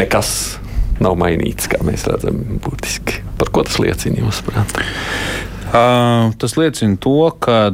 [0.00, 0.34] nekas
[1.02, 3.22] nav mainīts, kā mēs redzam, būtiski.
[3.40, 4.76] Par ko tas liecina, jūsuprāt?
[5.72, 7.70] Uh, tas liecina to, ka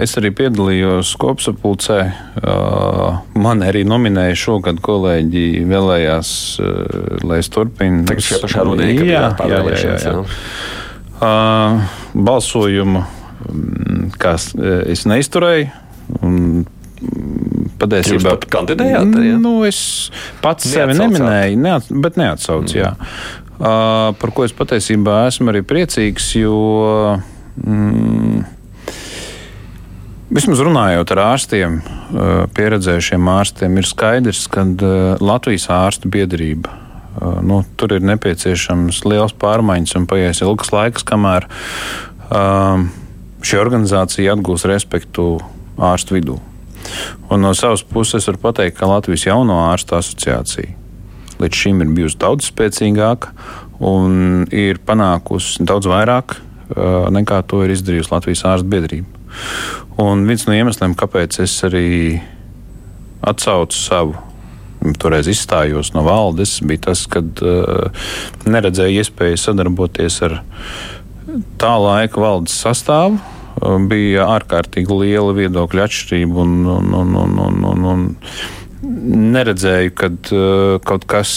[0.00, 1.98] es arī piedalījos kopsapulcē.
[2.40, 6.30] Uh, man arī nominēja šogad kolēģi vēlējās,
[6.64, 8.06] uh, lai es turpinu.
[8.08, 10.16] Tagad šajā pašā rudenī, kad jā, jā, jā, jā, jā.
[11.24, 11.84] Uh,
[12.16, 13.04] balsojumu
[14.24, 14.34] kā
[14.90, 15.70] es neizturēju.
[16.24, 16.64] Un,
[17.80, 19.16] Patiesībā pat kandidējāt?
[19.18, 19.38] Jā?
[19.42, 19.78] Nu, es
[20.40, 22.80] pats sevi neminēju, neat, bet neatsaucu.
[22.80, 23.16] Mm.
[23.54, 26.54] Uh, par ko es patiesībā esmu arī priecīgs, jo
[27.60, 28.44] mm,
[30.34, 31.76] Vismaz runājot ar ārstiem,
[32.56, 34.64] pieredzējušiem ārstiem, ir skaidrs, ka
[35.22, 36.72] Latvijas ārstu biedrība
[37.46, 41.46] nu, tur ir nepieciešams liels pārmaiņas un paies ilgs laiks, kamēr
[43.44, 45.36] šī organizācija atgūs respektu
[45.78, 46.38] ārstu vidū.
[47.32, 50.80] Un no savas puses var pateikt, ka Latvijas jauno ārstu asociācija
[51.40, 53.32] līdz šim ir bijusi daudz spēcīgāka
[53.84, 56.36] un ir panākusi daudz vairāk
[57.14, 59.24] nekā to ir izdarījusi Latvijas ārstu biedrība.
[60.00, 62.20] Un viens no iemesliem, kāpēc es arī
[63.24, 64.14] atsaucu savu
[65.00, 68.08] toreiz izstājos no valdes, bija tas, ka uh,
[68.44, 70.38] neredzēju iespēju sadarboties ar
[71.60, 73.18] tā laika valdes sastāvu,
[73.88, 78.06] bija ārkārtīgi liela viedokļa atšķirība un, un, un, un, un, un, un
[79.34, 81.32] neredzēju, kad uh, kaut kas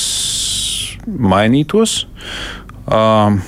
[1.07, 2.01] mainītos.
[2.87, 3.39] Uh,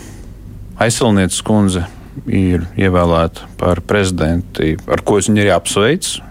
[0.80, 1.84] Aizsilnieces kundze
[2.32, 6.26] ir ievēlēta par prezidenti, ar ko es viņu arī apsveicu.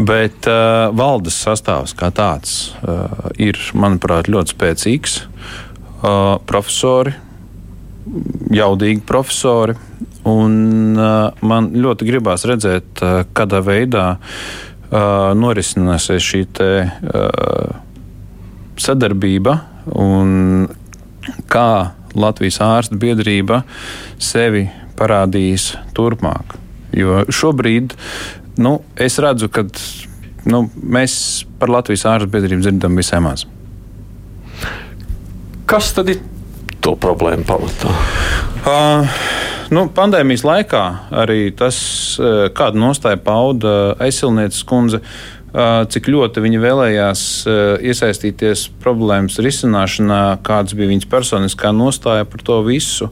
[0.00, 5.18] Bet uh, valdes sastāvs kā tāds uh, ir, manuprāt, ļoti spēcīgs.
[6.00, 7.12] Uh, profesori,
[8.54, 9.76] jaudīgi profesori,
[10.28, 17.78] Un, uh, man ļoti gribās redzēt, uh, kādā veidā uh, norisināsies šī te, uh,
[18.80, 19.54] sadarbība
[19.96, 20.68] un
[21.48, 21.70] kā
[22.20, 23.62] Latvijas ārstu biedrība
[24.20, 24.66] sevi
[24.98, 26.56] parādīs turpmāk.
[26.96, 27.94] Jo šobrīd
[28.60, 29.64] nu, es redzu, ka
[30.50, 31.14] nu, mēs
[31.60, 33.46] par Latvijas ārstu biedrību dzirdam visai maz.
[35.70, 36.20] Kas tad ir
[36.84, 37.94] to problēmu pamatā?
[38.60, 39.20] Uh,
[39.70, 41.76] Nu, pandēmijas laikā arī tas,
[42.58, 44.98] kādu nostāju pauda aizsilnieces kundze,
[45.94, 47.22] cik ļoti viņa vēlējās
[47.86, 53.10] iesaistīties problēmas risināšanā, kāds bija viņas personiskā nostāja par to visu.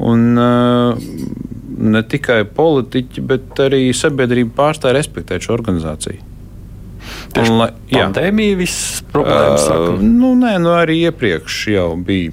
[0.00, 6.28] Un, ne tikai politiķi, bet arī sabiedrība pārstāja respektēt šo organizāciju.
[7.34, 7.56] Tieši
[7.92, 9.66] pandēmija visas problēmas.
[9.68, 12.32] Uh, nu, nē, nu arī iepriekš jau bija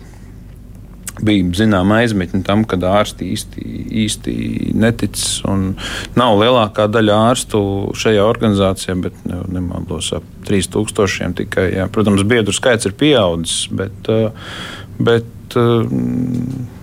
[1.25, 3.65] bija zināma aizmetņa tam, ka ārsti īsti,
[4.03, 4.35] īsti
[4.77, 5.17] netic.
[6.17, 7.61] Nav lielākā daļa ārstu
[7.97, 11.69] šajā organizācijā, bet ne, nemaldos ap 3000 tikai.
[11.75, 11.89] Jā.
[11.93, 14.11] Protams, biedru skaits ir pieaudzis, bet.
[14.13, 14.49] Eh,
[14.97, 16.73] bet eh,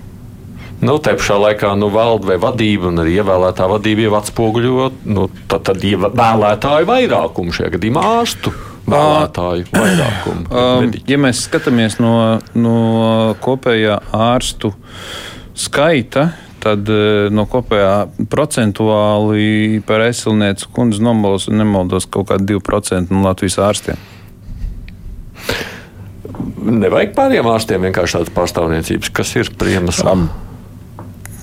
[0.85, 5.31] Nu, te pašā laikā nu, valde vai vadība, un arī ievēlētā vadība jau atspoguļo nu,
[5.49, 8.53] tad, tad vēlētāju vairākumu šajā gadījumā ārstu
[8.89, 10.47] vēlētāju vairākumu.
[10.51, 12.15] Um, ja mēs skatāmies no,
[12.57, 12.79] no
[13.45, 14.73] kopējā ārstu
[15.59, 16.31] skaita,
[16.65, 23.25] tad uh, no kopējā procentuāli par aizsilnieku kundzi nomalos un nemaldos kaut kādi 2% no
[23.27, 24.01] Latvijas ārstiem.
[26.65, 30.01] Nevajag pāriem ārstiem vienkārši tādas pārstāvniecības, kas ir priemas.
[30.09, 30.31] Um,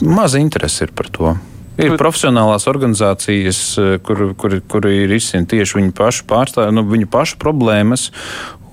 [0.01, 1.35] maz interesi ir par to.
[1.81, 7.09] Ir profesionālās organizācijas, eh, kur, kur, kur ir izsmeļot tieši viņu pašu pārstāvju, nu, viņu
[7.11, 8.09] pašu problēmas,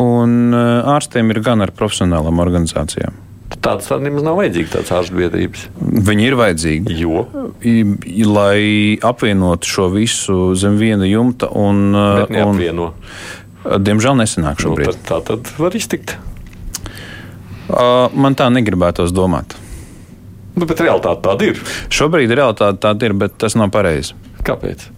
[0.02, 3.24] un eh, ārstiem ir gan ar profesionālām organizācijām.
[3.58, 5.62] Tādas nemaz nav vajadzīgas, tādas ārstu biedrības.
[5.80, 6.96] Viņi ir vajadzīgi.
[7.00, 7.24] Jo?
[8.28, 11.88] Lai apvienotu šo visu zem viena jumta un.
[11.96, 14.92] Eh, un diemžēl nesenāk nu, šobrīd.
[14.92, 16.18] Nu, tad, tā tad var iztikt.
[17.68, 19.56] Man tā negribētos domāt.
[20.58, 21.60] Nu, bet realitāte tāda ir.
[21.94, 24.16] Šobrīd realitāte tāda ir, bet tas nav pareizi.
[24.46, 24.88] Kāpēc?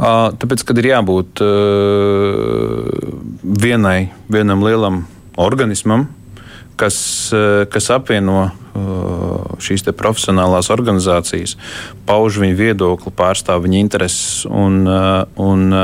[0.00, 1.42] Tāpēc, kad ir jābūt
[3.64, 3.98] vienai,
[4.32, 5.02] vienam lielam
[5.40, 6.06] organismam,
[6.80, 6.96] kas,
[7.72, 8.48] kas apvieno
[9.60, 11.56] šīs profesionālās organizācijas,
[12.08, 15.78] pauž viņu viedokli, pārstāv viņa intereses un, un,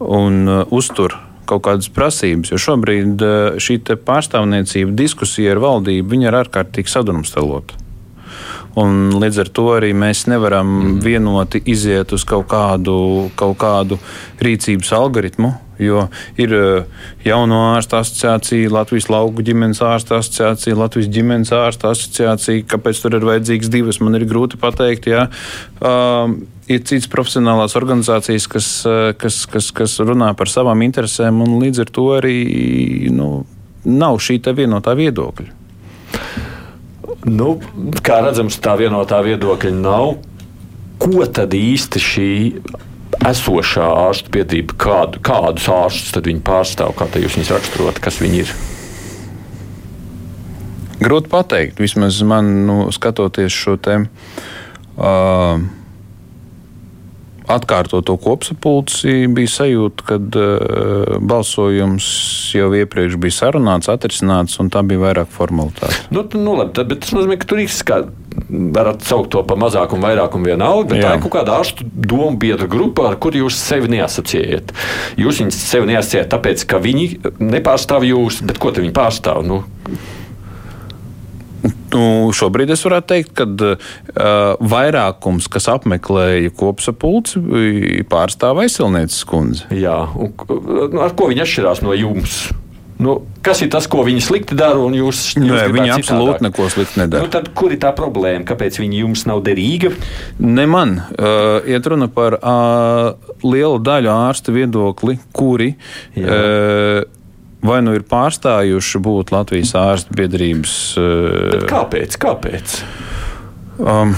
[0.00, 1.14] un uztur
[1.46, 2.50] kaut kādas prasības.
[2.50, 3.22] Jo šobrīd
[3.62, 7.85] šī pārstāvniecība, diskusija ar valdību, ir ārkārtīgi sadrumstalota.
[8.76, 10.96] Un līdz ar to arī mēs nevaram mm.
[11.04, 12.96] vienoti iziet uz kaut kādu,
[13.38, 13.96] kaut kādu
[14.44, 15.54] rīcības algoritmu.
[15.80, 16.06] Jo
[16.40, 22.66] ir eh, jauno ārstu asociācija, Latvijas lauku ģimenes ārstu asociācija, Latvijas ģimenes ārstu asociācija.
[22.68, 25.08] Kāpēc tur ir vajadzīgas divas, man ir grūti pateikt.
[25.12, 25.26] Jā.
[25.80, 31.60] Um, ir citas profesionālās organizācijas, kas, eh, kas, kas, kas runā par savām interesēm, un
[31.64, 32.38] līdz ar to arī
[33.12, 33.46] nu,
[33.84, 35.62] nav šī vienotā viedokļa.
[37.26, 37.56] Nu,
[38.06, 40.16] kā redzams, tā vienotā viedokļa nav.
[41.02, 42.30] Ko tad īsti šī
[43.26, 48.54] esošā ārstu biedrība, kādu, kādus ārstus viņi pārstāv, kā jūs viņus raksturot, kas viņi ir?
[51.02, 54.08] Grūti pateikt, vismaz man nu, skatoties šo tēmu.
[54.96, 55.66] Uh,
[57.52, 62.06] atkārtoto kopsapulci bija sajūta, ka uh, balsojums
[62.56, 66.06] jau iepriekš bija sarunāts, atrisināts, un tā bija vairāk formalitāte.
[66.14, 68.00] Nu, nu, labi, tad, bet tas nozīmē, ka tur kā,
[68.76, 71.06] varat saukt to par mazākumu, vairākumu vienalga, bet Jā.
[71.08, 74.74] tā ir kaut kāda ārstu domu biedru grupa, ar kuru jūs sevi neasociējat.
[75.20, 77.08] Jūs viņus sevi neasociējat tāpēc, ka viņi
[77.40, 79.42] nepārstāv jūs, bet ko viņi pārstāv?
[79.46, 79.62] Nu,
[81.66, 82.04] Nu,
[82.36, 83.96] šobrīd es varētu teikt, ka uh,
[84.60, 87.42] vairākums, kas apmeklēja kopsapulci,
[88.10, 89.66] pārstāv aizsilnieces kundzi.
[89.76, 90.32] Jā, un
[90.92, 92.46] nu, ar ko viņi atšķirās no jums?
[92.96, 94.80] Nu, kas ir tas, ko viņi slikti dara?
[94.96, 96.00] Jūs, jūs Nē, viņi citādāk?
[96.00, 97.26] absolūti neko slikti nedara.
[97.26, 98.46] Nu, tad, kur ir tā problēma?
[98.48, 99.90] Kāpēc viņi jums nav derīga?
[100.40, 100.96] Ne man.
[101.12, 107.04] Uh, iet runa par uh, lielu daļu ārstu viedokli, kuri uh,
[107.64, 110.74] vai nu ir pārstājuši būt Latvijas ārstu biedrības.
[111.00, 112.18] Uh, kāpēc?
[112.22, 112.80] kāpēc?
[113.76, 114.14] Um,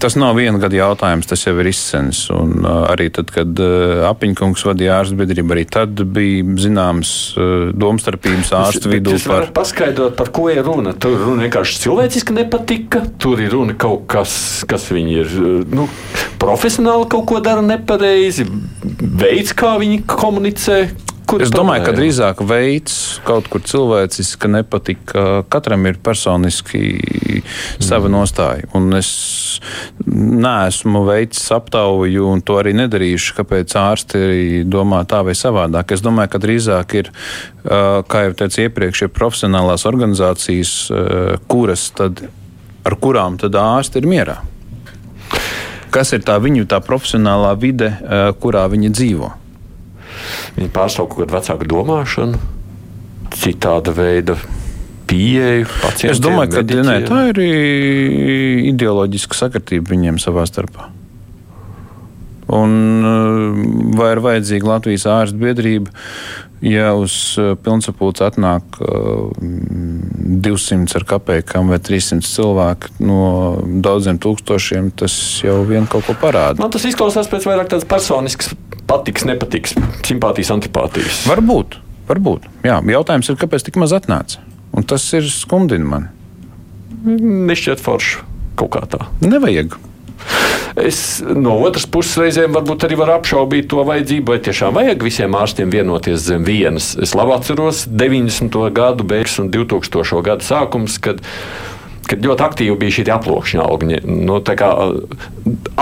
[0.00, 2.26] tas nav viena gada jautājums, tas jau ir izsens.
[2.34, 7.70] Un, uh, arī tad, kad uh, apiņkungs vadīja ārstu biedrību, arī tad bija zināmas uh,
[7.76, 9.14] domstarpības ārstu vidū.
[9.16, 9.62] Jūs varat par...
[9.62, 10.92] paskaidrot, par ko ir runa.
[10.92, 14.36] Tur runa vienkārši cilvēciski nepatika, tur ir runa kaut kas,
[14.68, 15.34] kas viņi ir
[15.72, 15.88] nu,
[16.42, 18.48] profesionāli kaut ko dara nepareizi,
[19.00, 20.80] veids, kā viņi komunicē,
[21.26, 25.22] Kur es domāju, ka drīzāk veids kaut kur cilvēciski, ka nepatika.
[25.50, 26.82] Katram ir personiski
[27.82, 28.12] sava mm.
[28.14, 28.68] nostāja.
[28.78, 29.08] Un es
[30.06, 34.20] neesmu veicis aptauju, un to arī nedarīšu, kāpēc ārsti
[34.70, 35.96] domā tā vai savādāk.
[35.96, 37.10] Es domāju, ka drīzāk ir,
[37.66, 40.76] kā jau teicu iepriekš, ir profesionālās organizācijas,
[41.50, 42.22] kuras tad,
[42.86, 44.38] ar kurām tad ārsti ir mierā.
[45.90, 47.90] Kas ir tā viņu tā profesionālā vide,
[48.42, 49.32] kurā viņi dzīvo?
[50.56, 52.42] Viņi pārstāv kaut kādu vecāku domāšanu,
[53.36, 54.36] citāda veida
[55.10, 55.70] pieeju.
[56.08, 57.42] Es domāju, ka ne, tā ir
[58.74, 60.90] ideoloģiska sakritība viņiem savā starpā.
[62.56, 63.62] Un eh,
[63.98, 65.90] vai ir vajadzīga Latvijas ārstu biedrība,
[66.64, 73.20] ja uz eh, pilnsapulci atnāk 200 eh, ar kapekām vai 300 cilvēku no
[73.84, 75.14] daudziem tūkstošiem, tas
[75.44, 76.60] jau vien kaut ko parāda.
[76.62, 78.54] Man tas izklausās pēc vairāk tādas personiskas
[78.86, 79.74] patiks, nepatiks,
[80.06, 81.24] simpātijas, antipātijas.
[81.30, 82.46] Varbūt, varbūt.
[82.66, 84.42] Jā, jautājums ir, kāpēc tik maz atnāca?
[84.76, 86.12] Un tas ir skumdina mani.
[87.06, 88.24] Nešķiet forši
[88.56, 89.06] kaut kā tā.
[89.24, 89.76] Nevajag.
[90.76, 95.38] Es no otras puses reizēm varbūt arī varu apšaubīt to vajadzību, vai tiešām vajag visiem
[95.38, 96.90] ārstiem vienoties zem vienas.
[97.00, 98.58] Es labi atceros 90.
[98.76, 100.20] gadu beigas un 2000.
[100.26, 101.24] gadu sākums, kad
[102.06, 103.98] kad ļoti aktīvi bija šī aploksņa alga.
[104.06, 104.38] Nu,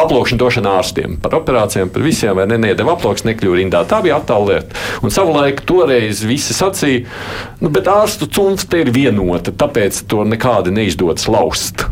[0.00, 3.82] aploksņa došana ārstiem par operācijām, par visiem, vai ne, nedēļa aploksņa nekļuva rindā.
[3.88, 4.84] Tā bija attēlta lieta.
[5.04, 7.04] Un savulaik toreiz visi sacīja,
[7.60, 11.86] nu, bet ārstu cunfte ir vienota, tāpēc to nekādi neizdodas laust.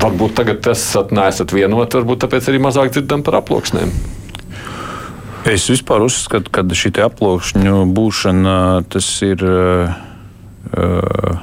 [0.00, 3.92] Varbūt tagad esat, neesat vienoti, varbūt tāpēc arī mazāk dzirdam par aploksnēm.
[5.48, 8.56] Es vispār uzskatu, ka šī aploksņu būšana
[8.92, 9.44] tas ir.
[10.70, 11.38] Uh,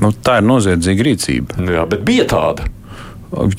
[0.00, 1.66] nu, tā ir noziedzīga rīcība.
[1.76, 2.68] Jā, bet bija tāda.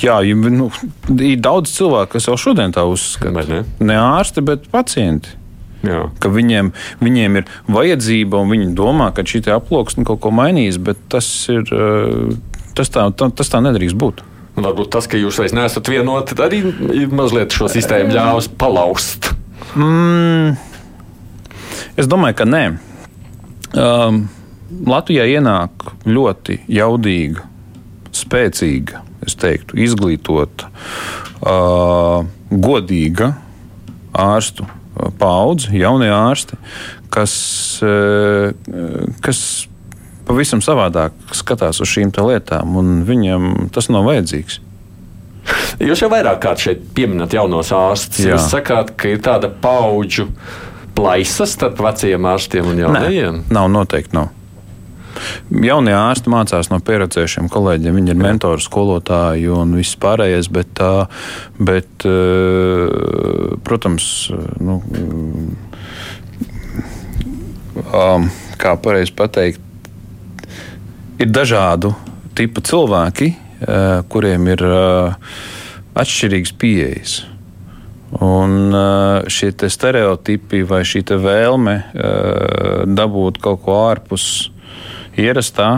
[0.01, 0.67] Jā, nu,
[1.15, 3.45] ir daudz cilvēku, kas jau šodien tā uzskata.
[3.47, 3.61] Ne?
[3.79, 5.37] ne ārsti, bet pacienti.
[5.85, 6.03] Jā.
[6.21, 10.99] Ka viņiem, viņiem ir vajadzība, un viņi domā, ka šī aploksne kaut ko mainīs, bet
[11.09, 11.71] tas, ir,
[12.77, 14.23] tas, tā, tā, tas tā nedrīkst būt.
[14.61, 16.59] Varbūt tas, ka jūs vairs neesat vienoti, arī
[17.11, 19.31] mazliet šo sistēmu ļāvis palauzt.
[19.79, 20.57] Mm,
[21.95, 22.65] es domāju, ka nē.
[23.71, 24.25] Um,
[24.87, 27.45] Latvijā ienāk ļoti jaudīga,
[28.15, 29.05] spēcīga,
[29.39, 30.67] teiktu, izglītota,
[31.43, 33.33] uh, godīga
[34.11, 34.67] ārstu
[35.19, 36.59] paudze, jaunie ārsti,
[37.13, 37.33] kas,
[37.85, 38.51] uh,
[39.23, 39.43] kas
[40.31, 44.61] pavisam savādāk skatās uz šīm lietām, un viņam tas nav vajadzīgs.
[45.81, 48.23] Jūs jau vairāk kārt šeit pieminat jaunos ārstus.
[48.23, 50.29] Jūs sakāt, ka ir tāda paudžu
[50.95, 53.41] plaisa starp vecajiem ārstiem un jaunajiem?
[53.41, 54.15] Nē, nav noteikti.
[54.19, 54.29] Nav.
[55.51, 57.97] Jaunie ārsti mācās no pieredzējušiem kolēģiem.
[57.99, 60.47] Viņi ir mentori, skolotāji un viss pārējais.
[60.53, 60.81] Bet,
[61.59, 62.05] bet
[63.65, 64.07] protams,
[64.61, 64.77] nu,
[68.61, 69.65] kā pareizi pateikt,
[71.21, 71.93] ir dažādu
[72.37, 73.33] tipu cilvēki,
[74.09, 74.63] kuriem ir
[76.01, 77.17] atšķirīgas pieejas.
[78.21, 78.73] Un
[79.31, 81.75] šie stereotipi vai šī vēlme
[82.89, 84.25] dabūt kaut ko ārpus
[85.21, 85.69] ierastā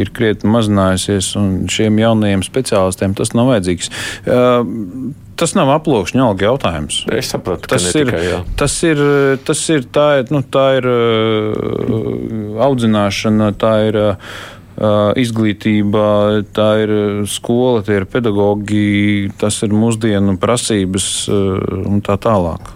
[0.00, 3.92] ir krietni mazinājusies, un šiem jaunajiem speciālistiem tas nav vajadzīgs.
[5.42, 7.02] Tas nav aploksņa alga jautājums.
[7.12, 8.40] Es saprotu, tas ir, tikai, jā.
[8.60, 9.00] tas ir.
[9.46, 10.88] Tas ir tā ir, nu, tā ir
[12.68, 14.02] audzināšana, tā ir.
[14.12, 14.51] Uh,
[15.20, 16.04] izglītība,
[16.56, 16.92] tā ir
[17.30, 22.72] skola, tie ir pedagogi, tas ir mūsdienu prasības un tā tālāk.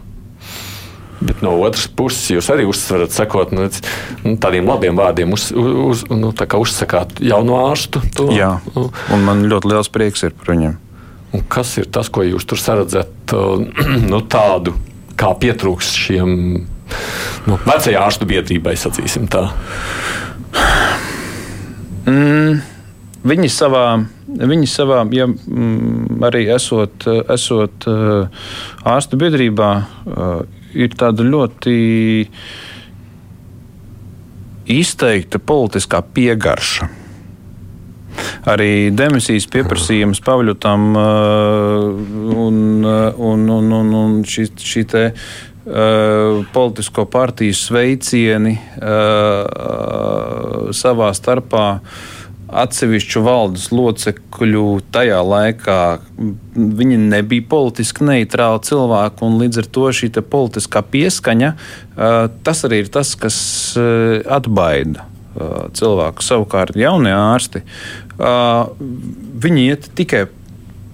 [1.21, 3.65] Bet no otras puses, jūs arī uzsverat, sakot, nu,
[4.25, 8.03] nu, tādiem labiem vārdiem, uz, uz, nu, tā uzsakāt jaunu ārstu.
[8.19, 8.29] To.
[8.37, 10.77] Jā, un man ļoti liels prieks ir par viņiem.
[11.37, 13.33] Un kas ir tas, ko jūs tur saredzat,
[14.13, 14.77] nu, tādu,
[15.17, 16.31] kā pietrūks šiem
[17.49, 19.49] nu, vecajā ārstu biedrībai, sacīsim tā?
[22.07, 22.61] Mm,
[23.27, 23.87] viņi savā,
[24.27, 27.89] viņi savā ja, mm, arī esot, esot
[28.87, 29.71] ārstu biedrībā,
[30.77, 31.75] ir tāda ļoti
[34.77, 36.89] izteikta politiskā piegarša.
[38.49, 45.56] Arī demisijas pieprasījums Pavļutam un, un, un, un, un šī, šī te, uh,
[46.55, 48.61] politisko partiju sveicieni uh,
[50.77, 51.65] savā starpā
[52.47, 55.81] atsevišķu valdes locekļu tajā laikā
[56.55, 61.51] viņi nebija politiski neitrāli cilvēki, un līdz ar to šī politiskā pieskaņa
[62.47, 63.37] tas arī ir tas, kas
[63.75, 65.09] atbaida
[65.77, 66.25] cilvēku.
[66.25, 67.65] Savukārt jaunie ārsti,
[69.43, 70.23] viņi iet tikai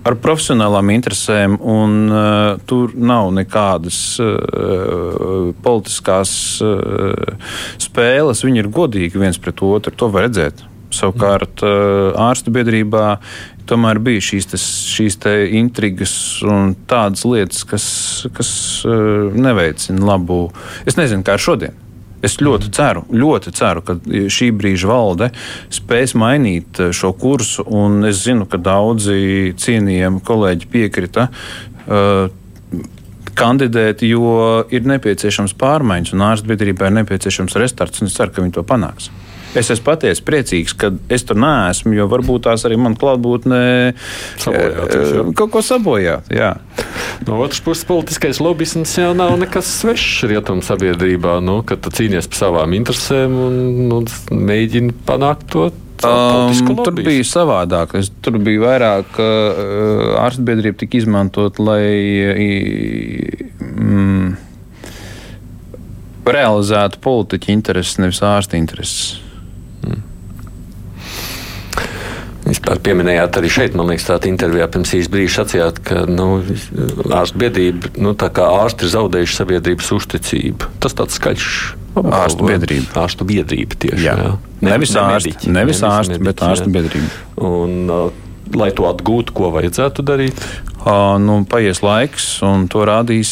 [0.09, 6.35] ar profesionālām interesēm, un uh, tur nav nekādas uh, politiskās
[6.65, 7.49] uh,
[7.83, 8.45] spēles.
[8.47, 9.95] Viņi ir godīgi viens pret otru.
[9.97, 10.67] To var redzēt.
[10.93, 13.17] Savukārt eh, ārstu biedrībā
[13.69, 15.19] tomēr bija šīs, tas, šīs
[15.57, 17.87] intrigas un tādas lietas, kas,
[18.37, 18.51] kas
[18.85, 20.45] eh, neveicina labu.
[20.87, 21.79] Es nezinu, kā šodien.
[22.23, 23.97] Es ļoti ceru, ļoti ceru, ka
[24.31, 25.33] šī brīža valde
[25.75, 32.31] spēs mainīt eh, šo kursu, un es zinu, ka daudzi cienījami kolēģi piekrita uh,
[33.39, 38.57] kandidēt, jo ir nepieciešams pārmaiņas, un ārstbiedrībai ir nepieciešams restarts, un es ceru, ka viņi
[38.59, 39.11] to panāks.
[39.59, 45.19] Es esmu patiesi priecīgs, ka es tur neesmu, jo varbūt tās arī man klātbūtne eh,
[45.37, 46.31] kaut ko sabojāt.
[46.33, 46.55] Jā.
[47.27, 51.37] No otras puses, politiskais lobbyisms jau nav nekas svešs rietumu sabiedrībā.
[51.45, 55.71] Nu, kad tu cīnies par savām interesēm un nu, mēģini panākt to
[56.03, 56.51] Um,
[56.83, 57.93] tur bija savādāk.
[58.01, 61.85] Es, tur bija vairāk uh, ārstbiedrība tika izmantot, lai
[63.63, 64.33] mm,
[66.27, 69.21] realizētu politiķu intereses, nevis ārsta intereses.
[72.53, 76.27] Vispār pieminējāt arī šeit, man liekas, tādā intervijā pirms īsa brīža sacījāt, ka nu,
[77.09, 80.69] ārstu biedrība, nu, tā kā ārsti ir zaudējuši sabiedrības uzticību.
[80.83, 81.47] Tas tāds skaļš.
[82.03, 82.93] Ārstu biedrība.
[83.05, 84.05] Ārstu biedrība tieši.
[84.05, 84.19] Jā.
[84.21, 84.35] Jā.
[84.61, 87.11] Ne, nevis mediķi, nevis ārsti, mediķi, bet ārstu biedrība.
[87.49, 88.23] Un, uh,
[88.59, 90.45] lai to atgūtu, ko vajadzētu darīt?
[90.83, 93.31] Uh, nu, paies laiks, un to rādīs,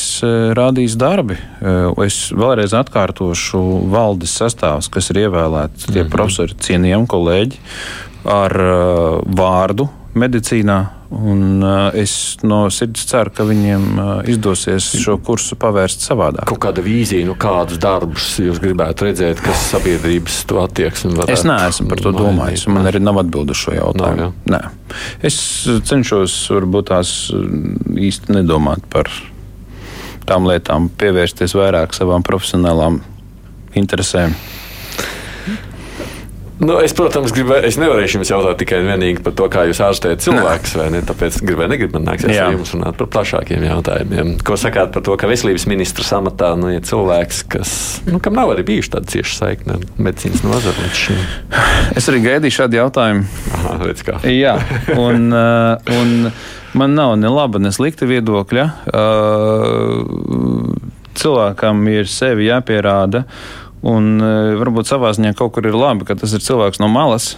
[0.56, 1.36] rādīs darbi.
[1.60, 3.60] Uh, es vēlreiz atkārtošu
[3.92, 5.90] valdes sastāvus, kas ir ievēlēti.
[5.90, 6.14] Tie mm -hmm.
[6.14, 7.60] profesori, cienījami kolēģi
[8.28, 10.80] ar uh, vārdu medicīnā.
[11.10, 16.46] Un, uh, es no sirds ceru, ka viņiem uh, izdosies šo kursu pavērst savādāk.
[16.46, 21.42] Kaut kāda vīzija, nu, kādus darbus jūs gribētu redzēt, kas sabiedrības to attieksmi varētu Es
[21.48, 22.68] neesmu par to domājis.
[22.70, 24.30] Man arī nav atbildu šo jautājumu.
[24.46, 24.94] Nav, Nē.
[25.26, 25.40] Es
[25.90, 29.10] cenšos varbūt tās mm, īsti nedomāt par
[30.30, 33.02] tām lietām, pievērsties vairāk savām profesionālām
[33.78, 34.38] interesēm.
[36.61, 39.78] Nu, es, protams, gribēju, es nevarēšu jums jautāt tikai un vienīgi par to, kā jūs
[39.80, 41.00] ārstējat cilvēkus, vai ne?
[41.08, 44.34] Tāpēc gribēju, negribu man nāksies ar jums runāt par plašākiem jautājumiem.
[44.44, 47.72] Ko sakāt par to, ka veselības ministrs amatā nu, ir cilvēks, kas,
[48.11, 51.24] nu, kam nav arī bijuši tāda cieša saikne ar medicīnas nozari līdz šim?
[51.96, 53.24] Es arī gaidīju šādu jautājumu.
[53.56, 54.20] Aha, redz kā.
[54.28, 54.58] Jā,
[55.00, 55.32] un,
[56.00, 56.14] un
[56.76, 58.68] man nav ne laba, ne slikta viedokļa.
[61.20, 63.24] Cilvēkam ir sevi jāpierāda.
[63.87, 67.33] Un e, varbūt savā ziņā kaut kur ir labi, ka tas ir cilvēks no malas.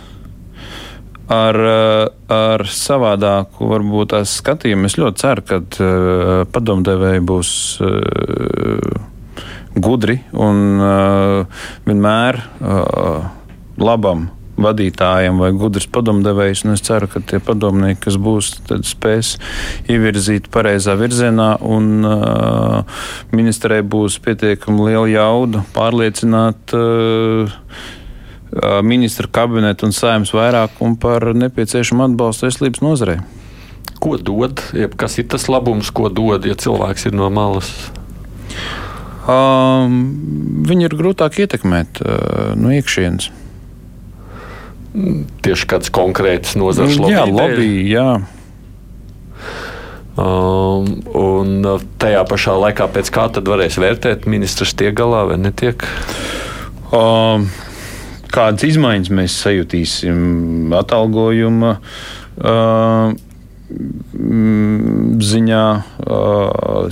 [1.32, 4.90] Ar, e, ar savādāku, varbūt tās skatījumu.
[4.90, 7.53] Es ļoti ceru, ka uh, padomdevēji būs
[7.86, 9.09] uh,
[9.78, 13.30] gudri un uh, vienmēr uh,
[13.80, 14.26] labam
[14.61, 16.64] vadītājiem vai gudrs padomdevējs.
[16.72, 18.53] Es ceru, ka tie padomnieki, kas būs,
[18.88, 19.36] spēs
[19.90, 26.76] ievirzīt pareizā virzienā, un uh, ministrē būs pietiekami liela jauda pārliecināt.
[26.76, 27.59] Uh,
[28.84, 33.14] Ministra kabineta un saimnes vairākumu par nepieciešamu atbalstu veselības nozarei.
[33.96, 37.70] Ko dod, jeb kas ir tas labums, ko dod, ja cilvēks ir no malas?
[39.24, 40.03] Um,
[40.68, 43.30] viņu ir grūtāk ietekmēt uh, no iekšienes
[44.93, 47.14] tieši kādas konkrētas nozares lobby.
[47.14, 48.09] Jā, lobby, jā.
[50.12, 51.64] Um, un
[52.01, 55.86] tajā pašā laikā, pēc kā tad varēs vērtēt, ministrs tiek galā vai netiek?
[56.93, 57.49] Um,
[58.32, 61.78] kādas izmaiņas mēs sajutīsim atalgojuma?
[62.36, 63.16] Uh,
[65.22, 65.64] ziņā,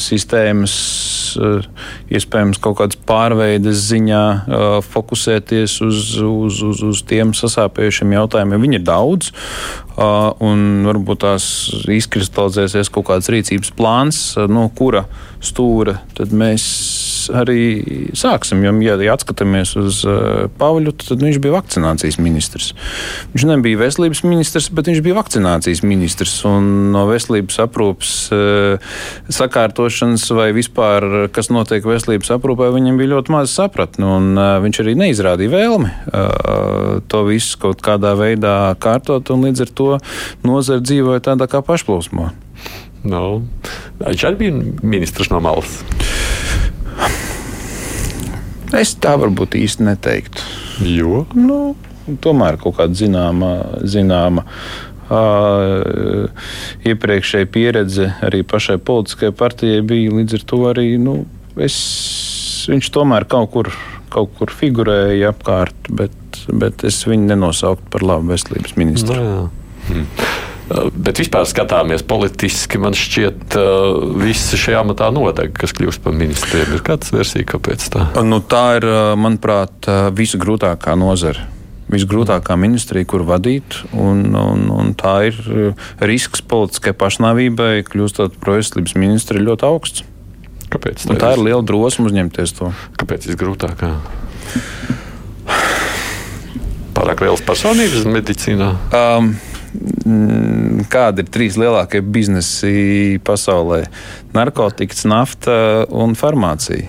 [0.01, 0.75] sistēmas,
[2.11, 4.23] iespējams, kaut kādas pārveides ziņā,
[4.87, 8.65] fokusēties uz, uz, uz, uz tiem sasāpējušiem jautājumiem.
[8.67, 9.33] Viņi ir daudz,
[10.01, 11.47] un varbūt tās
[12.01, 15.07] izkristalizēsies kaut kāds rīcības plāns, no kura
[15.45, 16.01] stūra
[16.31, 16.67] mēs
[17.37, 17.61] arī
[18.17, 18.63] sāksim.
[18.65, 22.73] Jo, ja, ja atskatāmies uz uh, Pāvļu, tad viņš bija vakcinācijas ministrs.
[23.35, 26.37] Viņš nebija veselības ministrs, bet viņš bija vakcinācijas ministrs.
[26.49, 28.93] Un no veselības aprūpas uh,
[29.33, 34.07] sakārtošanas vai vispār, kas notiek veselības aprūpē, viņam bija ļoti maz sapratni.
[34.07, 35.95] Un, uh, viņš arī neizrādīja vēlmi
[37.11, 39.89] to visu kaut kādā veidā kārtot, un līdz ar to
[40.47, 42.31] nozara dzīvoja tādā kā pašplūsmā.
[43.05, 43.41] No.
[44.01, 45.81] Viņš arī bija ministrs no malas.
[48.79, 50.45] Es tā varbūt īsti neteiktu.
[50.87, 51.25] Jo?
[51.35, 51.75] Nu,
[52.23, 53.51] tomēr kaut kāda zināma,
[53.83, 54.45] zināma
[55.11, 56.31] uh,
[56.87, 60.15] iepriekšēja pieredze arī pašai politiskajai partijai bija.
[60.21, 61.17] Līdz ar to arī nu,
[61.59, 61.79] es,
[62.71, 63.73] viņš tomēr kaut kur,
[64.15, 69.19] kaut kur figurēja apkārt, bet, bet es viņu nenosauktu par labu veselības ministru.
[69.19, 69.43] No, nu jā.
[69.91, 70.40] hmm.
[70.71, 73.57] Bet vispār skatāmies politiski, man šķiet,
[74.23, 76.77] visi šajā amatā nodeg, kas kļūst par ministriem.
[76.77, 78.05] Ir kāds versija, kāpēc tā?
[78.23, 78.87] Nu, tā ir,
[79.19, 81.49] manuprāt, visgrūtākā nozara
[81.91, 83.81] visgrūtākā ministrija, kur vadīt.
[83.99, 85.41] Un, un, un tā ir
[86.07, 90.07] risks politiskai pašnāvībai, kļūstot par veselības ministru, ļoti augsts.
[90.71, 91.09] Kāpēc?
[91.09, 92.71] Tā, tā ir liela drosme uzņemties to.
[93.01, 93.91] Kāpēc visgrūtākā?
[96.95, 98.71] Pārāk liels personības medicīnā.
[98.95, 99.33] Um,
[100.91, 103.85] kādi ir trīs lielākie biznesi pasaulē-
[104.39, 106.89] narkotikas, nafta un farmācija.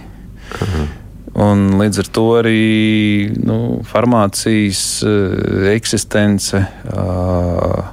[0.61, 0.89] Mhm.
[1.32, 6.59] Un līdz ar to arī nu, farmācijas uh, eksistence,
[6.91, 7.88] uh,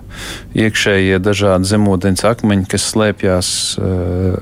[0.58, 4.34] iekšējie dažādi zemūdens akmeņi, kas slēpjas, uh,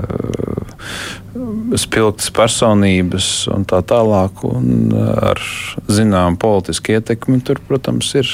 [1.77, 5.45] spilgtas personības un tā tālāk, un ar
[5.93, 8.33] zināmu politisku ietekmi, tur, protams, ir,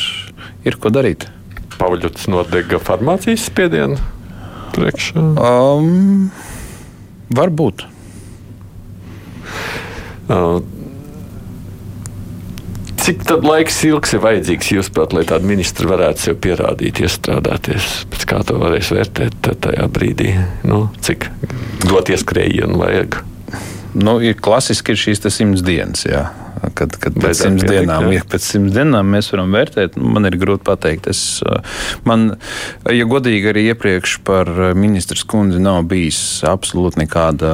[0.62, 1.26] ir ko darīt.
[1.80, 3.98] Pāvļots nodega farmācijas spiedienu
[4.72, 5.22] priekšā?
[5.40, 6.30] Um,
[7.34, 7.86] varbūt.
[10.32, 10.60] Uh,
[13.02, 17.88] Cik tad laiks ilgs ir vajadzīgs, jūsuprāt, lai tāda ministra varētu sev pierādīt, iestrādāties?
[18.12, 20.36] Pēc kā to varēs vērtēt tajā brīdī?
[20.62, 21.26] Nu, cik
[21.82, 23.18] dot ieskrējienu vajag?
[23.98, 26.06] Nu, ir klasiski ir šīs simts dienas.
[26.06, 26.28] Jā
[26.70, 30.36] kad, kad pēc simts dienām, ja pēc simts dienām mēs varam vērtēt, nu, man ir
[30.40, 31.08] grūti pateikt.
[31.10, 31.22] Es,
[32.08, 32.36] man,
[32.86, 37.52] ja godīgi, arī iepriekš par ministrs kundzi nav bijis absolūti nekāda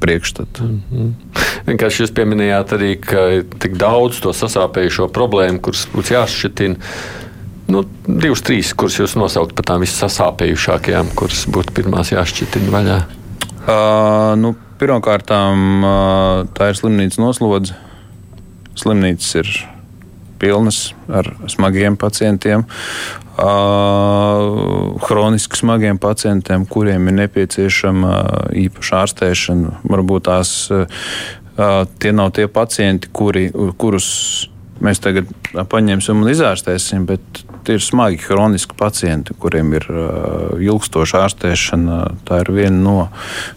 [0.00, 0.64] priekšstata.
[0.64, 1.40] Mm -hmm.
[1.66, 6.76] Vienkārši jūs pieminējāt arī, ka ir tik daudz to sasāpējušo problēmu, kuras būtu jāšķitina.
[7.70, 12.98] Nu, divas, trīs, kuras jūs nosaukt par tām vissasāpējušākajām, kuras būtu pirmās jāšķitina vaļā.
[13.60, 17.74] Uh, nu, Pirmkārt, uh, tā ir slimnīcas noslodze
[18.78, 19.52] Slimnīcas ir
[20.40, 22.64] pilnas ar smagiem pacientiem,
[25.06, 28.14] hroniski smagiem pacientiem, kuriem ir nepieciešama
[28.62, 29.74] īpaša ārstēšana.
[29.90, 30.54] Varbūt tās
[32.00, 33.50] tie nav tie pacienti, kuri,
[33.80, 34.08] kurus
[34.80, 39.84] mēs tagad paņemsim un izārstēsim, bet ir smagi hroniski pacienti, kuriem ir
[40.60, 42.00] ilgstoša ārstēšana.
[42.28, 42.96] Tā ir viena no,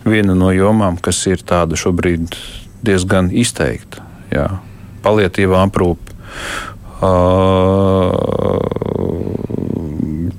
[0.04, 2.36] viena no jomām, kas ir tāda šobrīd
[2.84, 4.04] diezgan izteikta.
[4.34, 4.52] Jā
[5.04, 6.16] palietīvā aprūpe.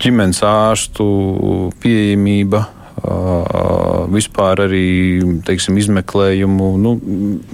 [0.05, 1.07] Ģimenes ārstu
[1.83, 2.65] pieejamība,
[4.15, 4.85] vispār arī
[5.47, 6.69] teiksim, izmeklējumu.
[6.81, 6.95] Nu,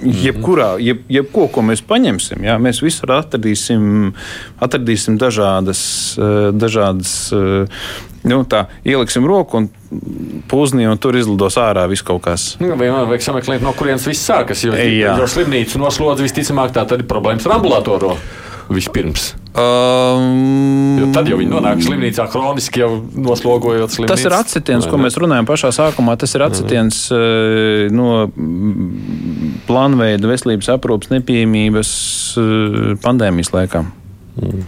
[0.01, 4.13] jebkurā, jeb, jebko, ko mēs paņemsim, jā, mēs visur atradīsim,
[4.63, 5.83] atradīsim dažādas,
[6.55, 7.13] dažādas
[8.27, 9.69] nu, tā, ieliksim roku un
[10.51, 12.53] pūznī, un tur izlidos ārā viss kaut kas.
[12.61, 14.63] Nu, vienmēr vajag sameklēt, no kurienes viss sākas.
[14.65, 18.17] Jo, jo slimnīcu noslodz visticamāk tā tad ir problēmas ar ambulatoriju
[18.71, 19.33] vispirms.
[19.51, 24.13] Um, jo tad jau viņi nonāk slimnīcā kroniski, jau noslogojot slimnīcu.
[24.13, 26.15] Tas ir atsitiens, ko mēs runājam pašā sākumā.
[26.21, 27.97] Tas ir atsitiens mm.
[27.97, 28.29] no
[29.67, 31.91] plānveida veselības aprūpas nepieejamības
[32.39, 33.83] eh, pandēmijas laikā.
[34.39, 34.63] Mm.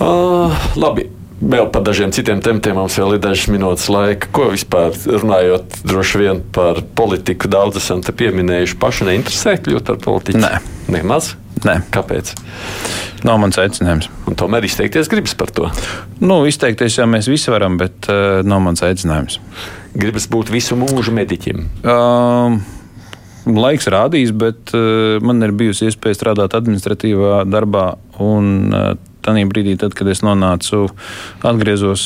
[0.00, 1.10] Uh, labi.
[1.44, 4.30] Vēl par dažiem citiem tematiem mums vēl ir dažas minūtes laika.
[4.32, 8.78] Ko vispār runājot droši vien par politiku, daudz esam te pieminējuši.
[8.80, 10.40] Paši neinteresē kļūt par politiķu?
[10.40, 10.54] Nē.
[10.94, 11.34] Nemaz?
[11.64, 11.78] Nē.
[11.94, 12.34] Kāpēc?
[13.24, 14.10] Nav mans aicinājums.
[14.28, 15.70] Un tomēr izteikties gribas par to.
[16.20, 19.38] Nu, izteikties jau mēs visi varam, bet uh, nav mans aicinājums.
[19.96, 21.64] Gribas būt visu mūžu mediķim.
[21.80, 22.58] Uh,
[23.44, 27.90] Laiks rādīs, bet uh, man ir bijusi iespēja strādāt administratīvā darbā,
[28.24, 28.92] un uh,
[29.24, 30.86] tajā brīdī, tad, kad es nonācu,
[31.46, 32.04] atgriezos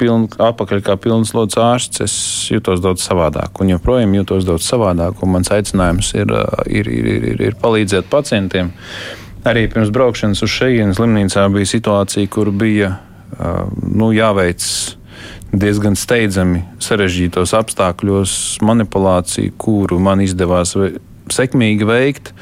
[0.00, 2.16] piln, atpakaļ kā pilns lodziņš ārsts, es
[2.52, 3.62] jutos daudz savādāk.
[3.62, 5.22] Un joprojām jutos daudz savādāk.
[5.26, 6.34] Mans aicinājums ir,
[6.66, 8.72] ir, ir, ir, ir palīdzēt pacientiem.
[9.46, 12.96] Arī pirms braukšanas uz šejienes slimnīcā bija situācija, kur bija
[13.38, 14.64] nu, jāveic
[15.56, 18.32] diezgan steidzami sarežģītos apstākļos
[18.66, 20.74] manipulācija, kuru man izdevās
[21.32, 22.32] sekmīgi veikt.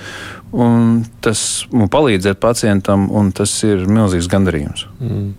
[1.24, 1.40] Tas
[1.74, 4.86] man palīdzēt pacientam, un tas ir milzīgs gandarījums.
[5.02, 5.32] Mm.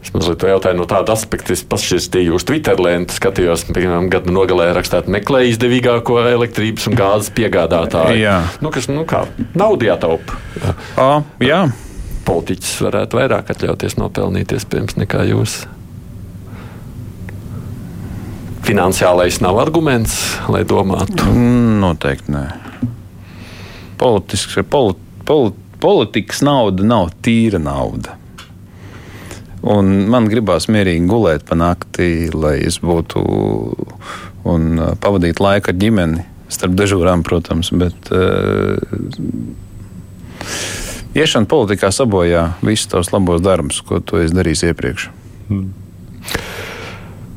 [0.00, 4.70] Es mazliet jautāju no tāda aspekta, es pašķirstīju uz Twitter lēntu, skatījos, piemēram, gadu nogalē
[4.76, 8.16] rakstāt meklē izdevīgāko elektrības un gāzes piegādātāju.
[8.22, 8.38] Jā.
[8.64, 10.38] Nu, kas, nu kā, naudu jātaupa.
[10.62, 10.72] Jā.
[10.96, 11.10] A,
[11.44, 11.60] jā.
[12.24, 15.60] Politiķis varētu vairāk atļauties nopelnīties pirms nekā jūs.
[18.64, 20.16] Finansiālais nav arguments,
[20.52, 21.28] lai domātu.
[21.84, 22.44] Noteikti nē.
[24.00, 28.16] Politisks, polit, polit, politikas nauda nav tīra nauda.
[29.60, 33.24] Un man gribās mierīgi gulēt pa nakti, lai es būtu
[34.48, 36.24] un uh, pavadītu laiku ar ģimeni.
[36.50, 38.80] Starp dežūrām, protams, bet uh,
[41.14, 45.10] iešana politikā sabojā visus tos labos darbus, ko tu esi darījis iepriekš.
[45.52, 45.68] Mm.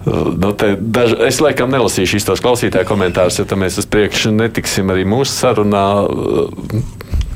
[0.06, 5.32] Nu, daž, es laikam nelasīšu īstos klausītāju komentārus, ja mēs uz priekšu netiksim arī mūsu
[5.32, 5.86] sarunā.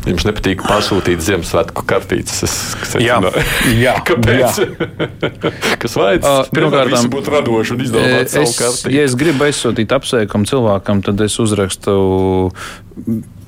[0.07, 2.43] Jums nepatīk pasūtīt Ziemassvētku kartītes.
[2.47, 2.53] Es
[2.93, 3.32] secinu,
[3.76, 4.59] jā, kāpēc?
[4.61, 5.07] Jā.
[5.82, 6.28] Kas vajadz?
[6.28, 8.93] Uh, Pirmkārt, tas būtu radoši un izdomāt savu kartīti.
[8.95, 11.97] Ja es gribu aizsūtīt apsveikumu cilvēkam, tad es uzrakstu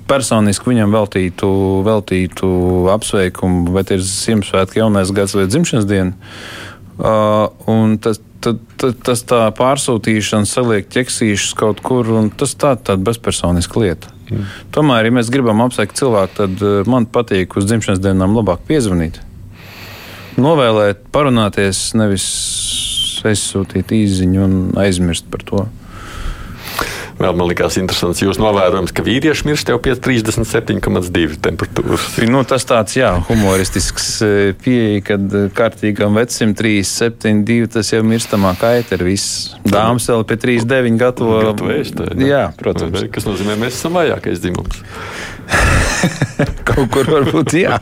[0.09, 1.49] personiski viņam veltītu,
[1.87, 2.49] veltītu
[2.95, 6.33] apsveikumu, vai ir Ziemassvētku jaunais gads vai dzimšanas diena.
[6.99, 8.68] Uh, tas, tad, tad,
[9.05, 14.11] tas tā pārsūtīšana saliek ķeksīšus kaut kur, un tas tā, tāda bezpersoniska lieta.
[14.29, 14.45] Mm.
[14.75, 19.19] Tomēr, ja mēs gribam apsveikt cilvēku, tad uh, man patīk uz dzimšanas dienām labāk piezvanīt.
[20.39, 22.27] Novēlēt, parunāties, nevis
[23.27, 25.65] aizsūtīt īziņu un aizmirst par to.
[27.19, 32.05] Vēl man likās interesants jūsu novērojums, ka vīrieši mirst jau pie 37,2 temperatūras.
[32.31, 34.31] Nu, tas tāds, jā, humoristisks e,
[34.63, 39.51] pieeja, kad e, kārtīgam vecim 3,72 tas jau mirstamā kaita ir viss.
[39.67, 41.41] Dāmas vēl pie 3,9 gatavo.
[41.49, 42.31] gatavo ēst, jā.
[42.31, 43.03] jā, protams.
[43.11, 44.79] Kas nozīmē, mēs esam vājākais dzimums.
[46.69, 47.81] Kaut kur varbūt jā.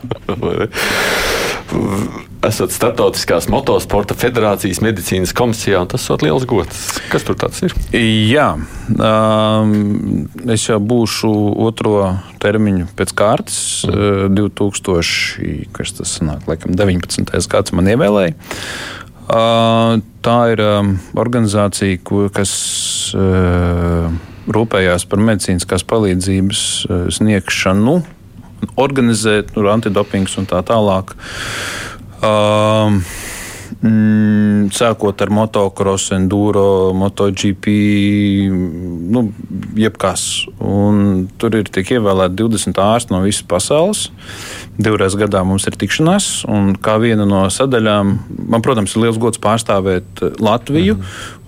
[2.48, 6.84] Esat Startautiskās motosporta federācijas medicīnas komisijā, tas ir liels gods.
[7.12, 7.74] Kas tur tāds ir?
[7.94, 8.50] Jā,
[8.94, 9.72] um,
[10.48, 11.32] es jau būšu
[11.66, 13.58] otro termiņu pēc kārtas.
[13.88, 14.36] Mm.
[14.38, 17.34] 2000, kas tas sanāk, laikam 19.
[17.50, 18.36] gads man ievēlēja.
[19.28, 21.98] Uh, tā ir um, organizācija,
[22.32, 22.52] kas
[23.12, 24.06] uh,
[24.48, 27.98] rūpējās par medicīniskās palīdzības uh, sniegšanu,
[28.76, 31.14] organizēt nu, antidopings un tā tālāk.
[32.18, 33.02] Um,
[33.78, 37.74] Mm, sākot ar motocross, enduro, MotoGP,
[39.12, 39.22] nu,
[39.78, 40.48] jebkas.
[40.58, 44.08] Un tur ir tik ievēlēti 20 ārsti no visas pasaules.
[44.82, 48.12] Divreiz gadā mums ir tikšanās, un kā viena no sadaļām,
[48.50, 50.98] man, protams, ir liels gods pārstāvēt Latviju.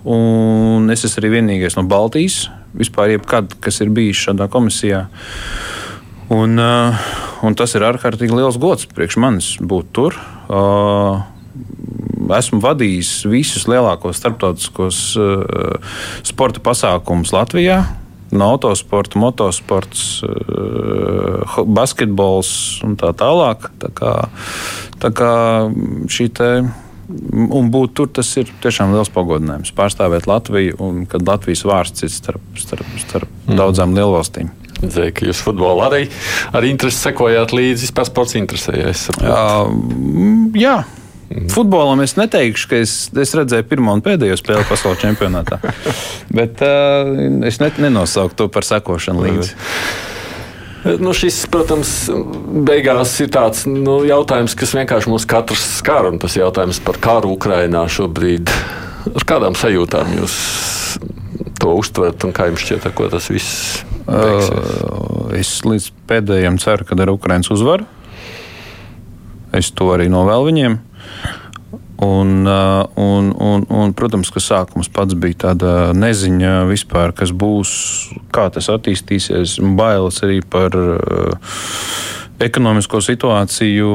[0.04, 0.86] Mm.
[0.94, 2.44] Es esmu arī vienīgais no Baltijas,
[2.78, 5.08] vispār, jebkad, kas ir bijis šādā komisijā.
[5.11, 5.80] Uh,
[6.30, 10.18] un tas ir ārkārtīgi liels gods priekš manis būt tur.
[10.50, 11.22] Uh,
[12.36, 17.82] esmu vadījis visus lielākos starptautiskos uh, sporta pasākumus Latvijā.
[18.30, 20.20] No autosporta, motosports,
[21.66, 22.52] basketbols
[22.86, 23.66] un tā tālāk.
[23.82, 24.12] Tā kā,
[25.02, 25.32] tā kā
[26.06, 26.50] šī te
[27.10, 29.74] un būt tur, tas ir tiešām liels pagodinājums.
[29.76, 33.56] Pārstāvēt Latviju, un kad Latvijas vārds ir starp, starp, starp mm.
[33.58, 34.52] daudzām lielvalstīm.
[34.80, 36.06] Zinu, ka jūs futbolā arī
[36.56, 37.88] ar interesi sekojāt līdzi.
[37.88, 39.10] Vispār sports interesējies.
[39.20, 39.44] Jā,
[40.56, 40.78] jā,
[41.30, 45.60] Futbolam es neteikšu, ka es, es redzēju pirmo un pēdējo spēli pasaules čempionātā.
[46.38, 47.10] Bet uh,
[47.46, 49.52] es net, nenosaucu to par sekošanu līdzi.
[50.98, 51.92] Nu, šis, protams,
[52.66, 56.08] beigās ir tāds nu, jautājums, kas vienkārši mūs katrs skar.
[56.18, 58.50] Tas jautājums par karu Ukrajinā šobrīd.
[59.12, 60.34] Ar kādām sajūtām jūs
[61.60, 63.84] to uztverat un kā jums šķiet, ko tas viss?
[64.09, 67.88] Uh, es līdz pēdējiem ceru, ka ar Ukraiņas uzvaru.
[69.57, 70.78] Es to arī novēlu viņiem.
[72.01, 77.72] Un, uh, un, un, un, protams, ka sākums pats bija tāda neziņa vispār, kas būs,
[78.32, 81.53] kā tas attīstīsies, bailes arī par uh,
[82.40, 83.90] ekonomisko situāciju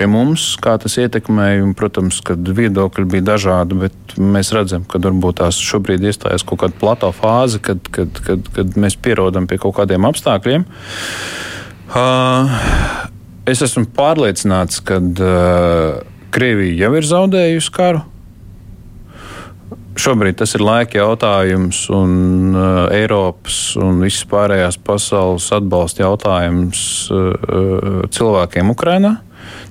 [0.00, 1.68] pie mums, kā tas ietekmēja.
[1.76, 6.78] Protams, ka viedokļi bija dažādi, bet mēs redzam, ka varbūt tās šobrīd iestājas kaut kāda
[6.80, 10.64] plato fāze, kad, kad, kad, kad mēs pierodam pie kaut kādiem apstākļiem.
[11.90, 12.62] Uh,
[13.50, 16.00] es esmu pārliecināts, ka uh,
[16.32, 18.04] Krievija jau ir zaudējusi karu.
[20.00, 28.06] Šobrīd tas ir laika jautājums, un uh, Eiropas un visas pārējās pasaules atbalsta jautājums uh,
[28.08, 29.18] cilvēkiem Ukrajinā.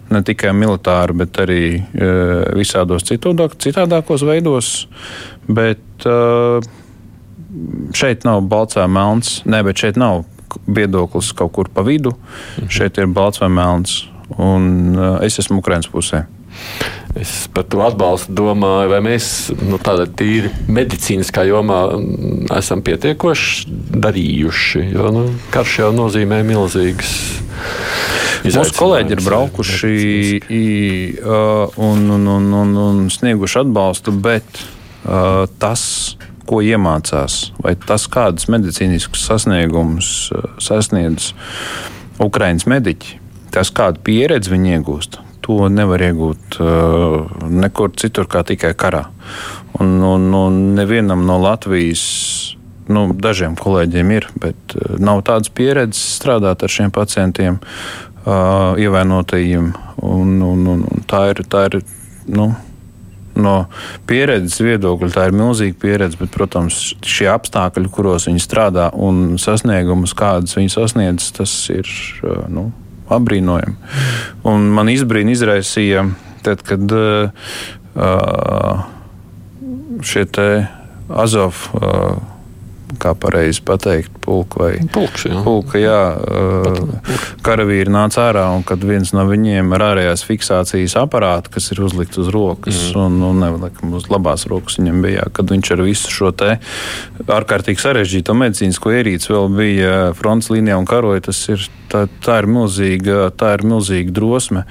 [0.09, 4.71] Ne tikai militāri, bet arī uh, visādos citodāk, citādākos veidos.
[5.45, 6.57] Bet uh,
[7.93, 10.23] šeit nav balts vai melns, ne, bet šeit nav
[10.65, 12.15] viedoklis kaut kur pa vidu.
[12.57, 12.73] Mhm.
[12.73, 14.01] Šeit ir balts vai melns,
[14.37, 16.25] un uh, es esmu Ukraiņas pusē.
[17.17, 21.79] Es par to atbalstu domāju, vai mēs nu, tādā tīri medicīniskā jomā
[22.57, 24.83] esam pietiekoši darījuši.
[24.93, 27.13] Jo nu, karš jau nozīmē milzīgas.
[28.45, 29.93] Mūsu kolēģi ir braukuši
[30.55, 30.65] i,
[31.19, 35.83] un, un, un, un, un snieguši atbalstu, bet uh, tas,
[36.49, 40.29] ko iemācās, vai tas, kādus medicīniskus sasniegumus
[40.63, 41.33] sasniedz
[42.23, 43.19] Ukraiņas mediķi,
[43.53, 49.07] tas, kādu pieredzi viņi iegūst, to nevar iegūt uh, nekur citur, kā tikai karā.
[49.79, 52.55] Un, un, un nevienam no Latvijas.
[52.89, 57.59] Nu, dažiem kolēģiem ir, bet uh, nav tādas pieredzes strādāt ar šiem pacientiem,
[58.25, 59.71] uh, ievainotajiem.
[60.01, 61.79] Un, un, un, un tā ir, tā ir
[62.29, 62.49] nu,
[63.39, 63.55] no
[64.09, 70.17] pieredzes viedokļa tā ir milzīga pieredze, bet, protams, šie apstākļi, kuros viņi strādā un sasniegumus,
[70.17, 71.89] kādas viņi sasniedz, tas ir.
[72.49, 72.71] Nu,
[73.09, 73.75] apbrīnojami.
[74.49, 76.05] Un man izbrīna izraisīja,
[76.45, 77.31] tad, kad uh,
[80.05, 80.49] šie te
[81.09, 81.63] Azov.
[81.73, 82.19] Uh,
[82.99, 85.41] kā pareizi pateikt, pulka vai pulks, jā.
[85.45, 91.53] Pulka, jā, uh, karavīri nāca ārā, un kad viens no viņiem ar ārējās fiksācijas aparātu,
[91.53, 93.01] kas ir uzlikts uz rokas, mm.
[93.03, 96.55] un, un nevienam uz labās rokas viņam bija, kad viņš ar visu šo te
[97.25, 102.49] ārkārtīgi sarežģīto medicīnisko ierīci vēl bija fronts līnijā un karoja, tas ir, tā, tā ir
[102.49, 104.65] milzīga, tā ir milzīga drosme,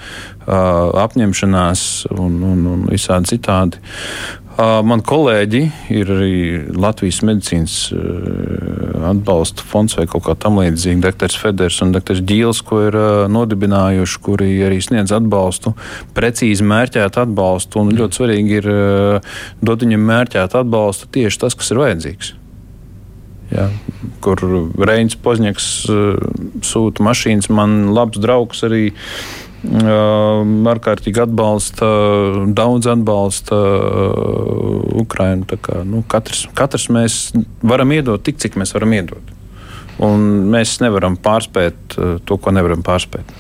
[0.49, 1.81] apņemšanās
[2.17, 3.81] un, un, un visādi citādi.
[4.59, 5.61] Man kolēģi
[5.95, 6.39] ir arī
[6.75, 7.75] Latvijas medicīnas
[9.07, 11.13] atbalsta fonds vai kaut kā tamlīdzīga.
[11.13, 11.37] Dr.
[11.39, 12.19] Feders un Dr.
[12.27, 12.99] Gīls, ko ir
[13.31, 15.77] nodibinājuši, kuri arī sniedz atbalstu,
[16.17, 17.85] precīzi mērķētu atbalstu.
[17.85, 18.69] Un ļoti svarīgi ir
[19.63, 22.35] dot viņam mērķētu atbalstu tieši tas, kas ir vajadzīgs.
[23.55, 23.71] Ja,
[24.21, 24.43] kur
[24.77, 25.69] Reins Pozņaks
[26.67, 28.89] sūta mašīnas, man labs draugs arī
[29.67, 31.89] ārkārtīgi atbalsta,
[32.55, 33.59] daudz atbalsta
[35.03, 35.59] Ukraiņu.
[35.89, 37.19] Nu, katrs, katrs mēs
[37.63, 39.35] varam iedot tik, cik mēs varam iedot.
[39.99, 43.33] Un mēs nevaram pārspēt to, ko nevaram pārspēt.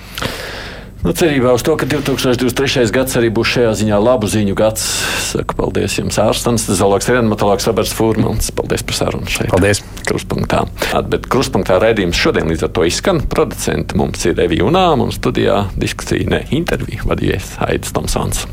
[0.99, 2.91] Nu, cerībā uz to, ka 2023.
[2.91, 4.83] gads arī būs šajā ziņā labu ziņu gads.
[5.29, 8.51] Saku paldies jums, ārstams, zoologs reanimatologs Roberts Fūrmans.
[8.59, 9.53] Paldies par sarunu šeit.
[9.55, 9.85] Paldies.
[10.09, 10.65] Kruspunktā.
[11.07, 13.23] Bet kruspunktā raidījums šodien līdz ar to izskan.
[13.31, 18.49] Producenti mums ir Evi Unām un studijā diskusija, ne intervija vadījies Aidis Tomsons.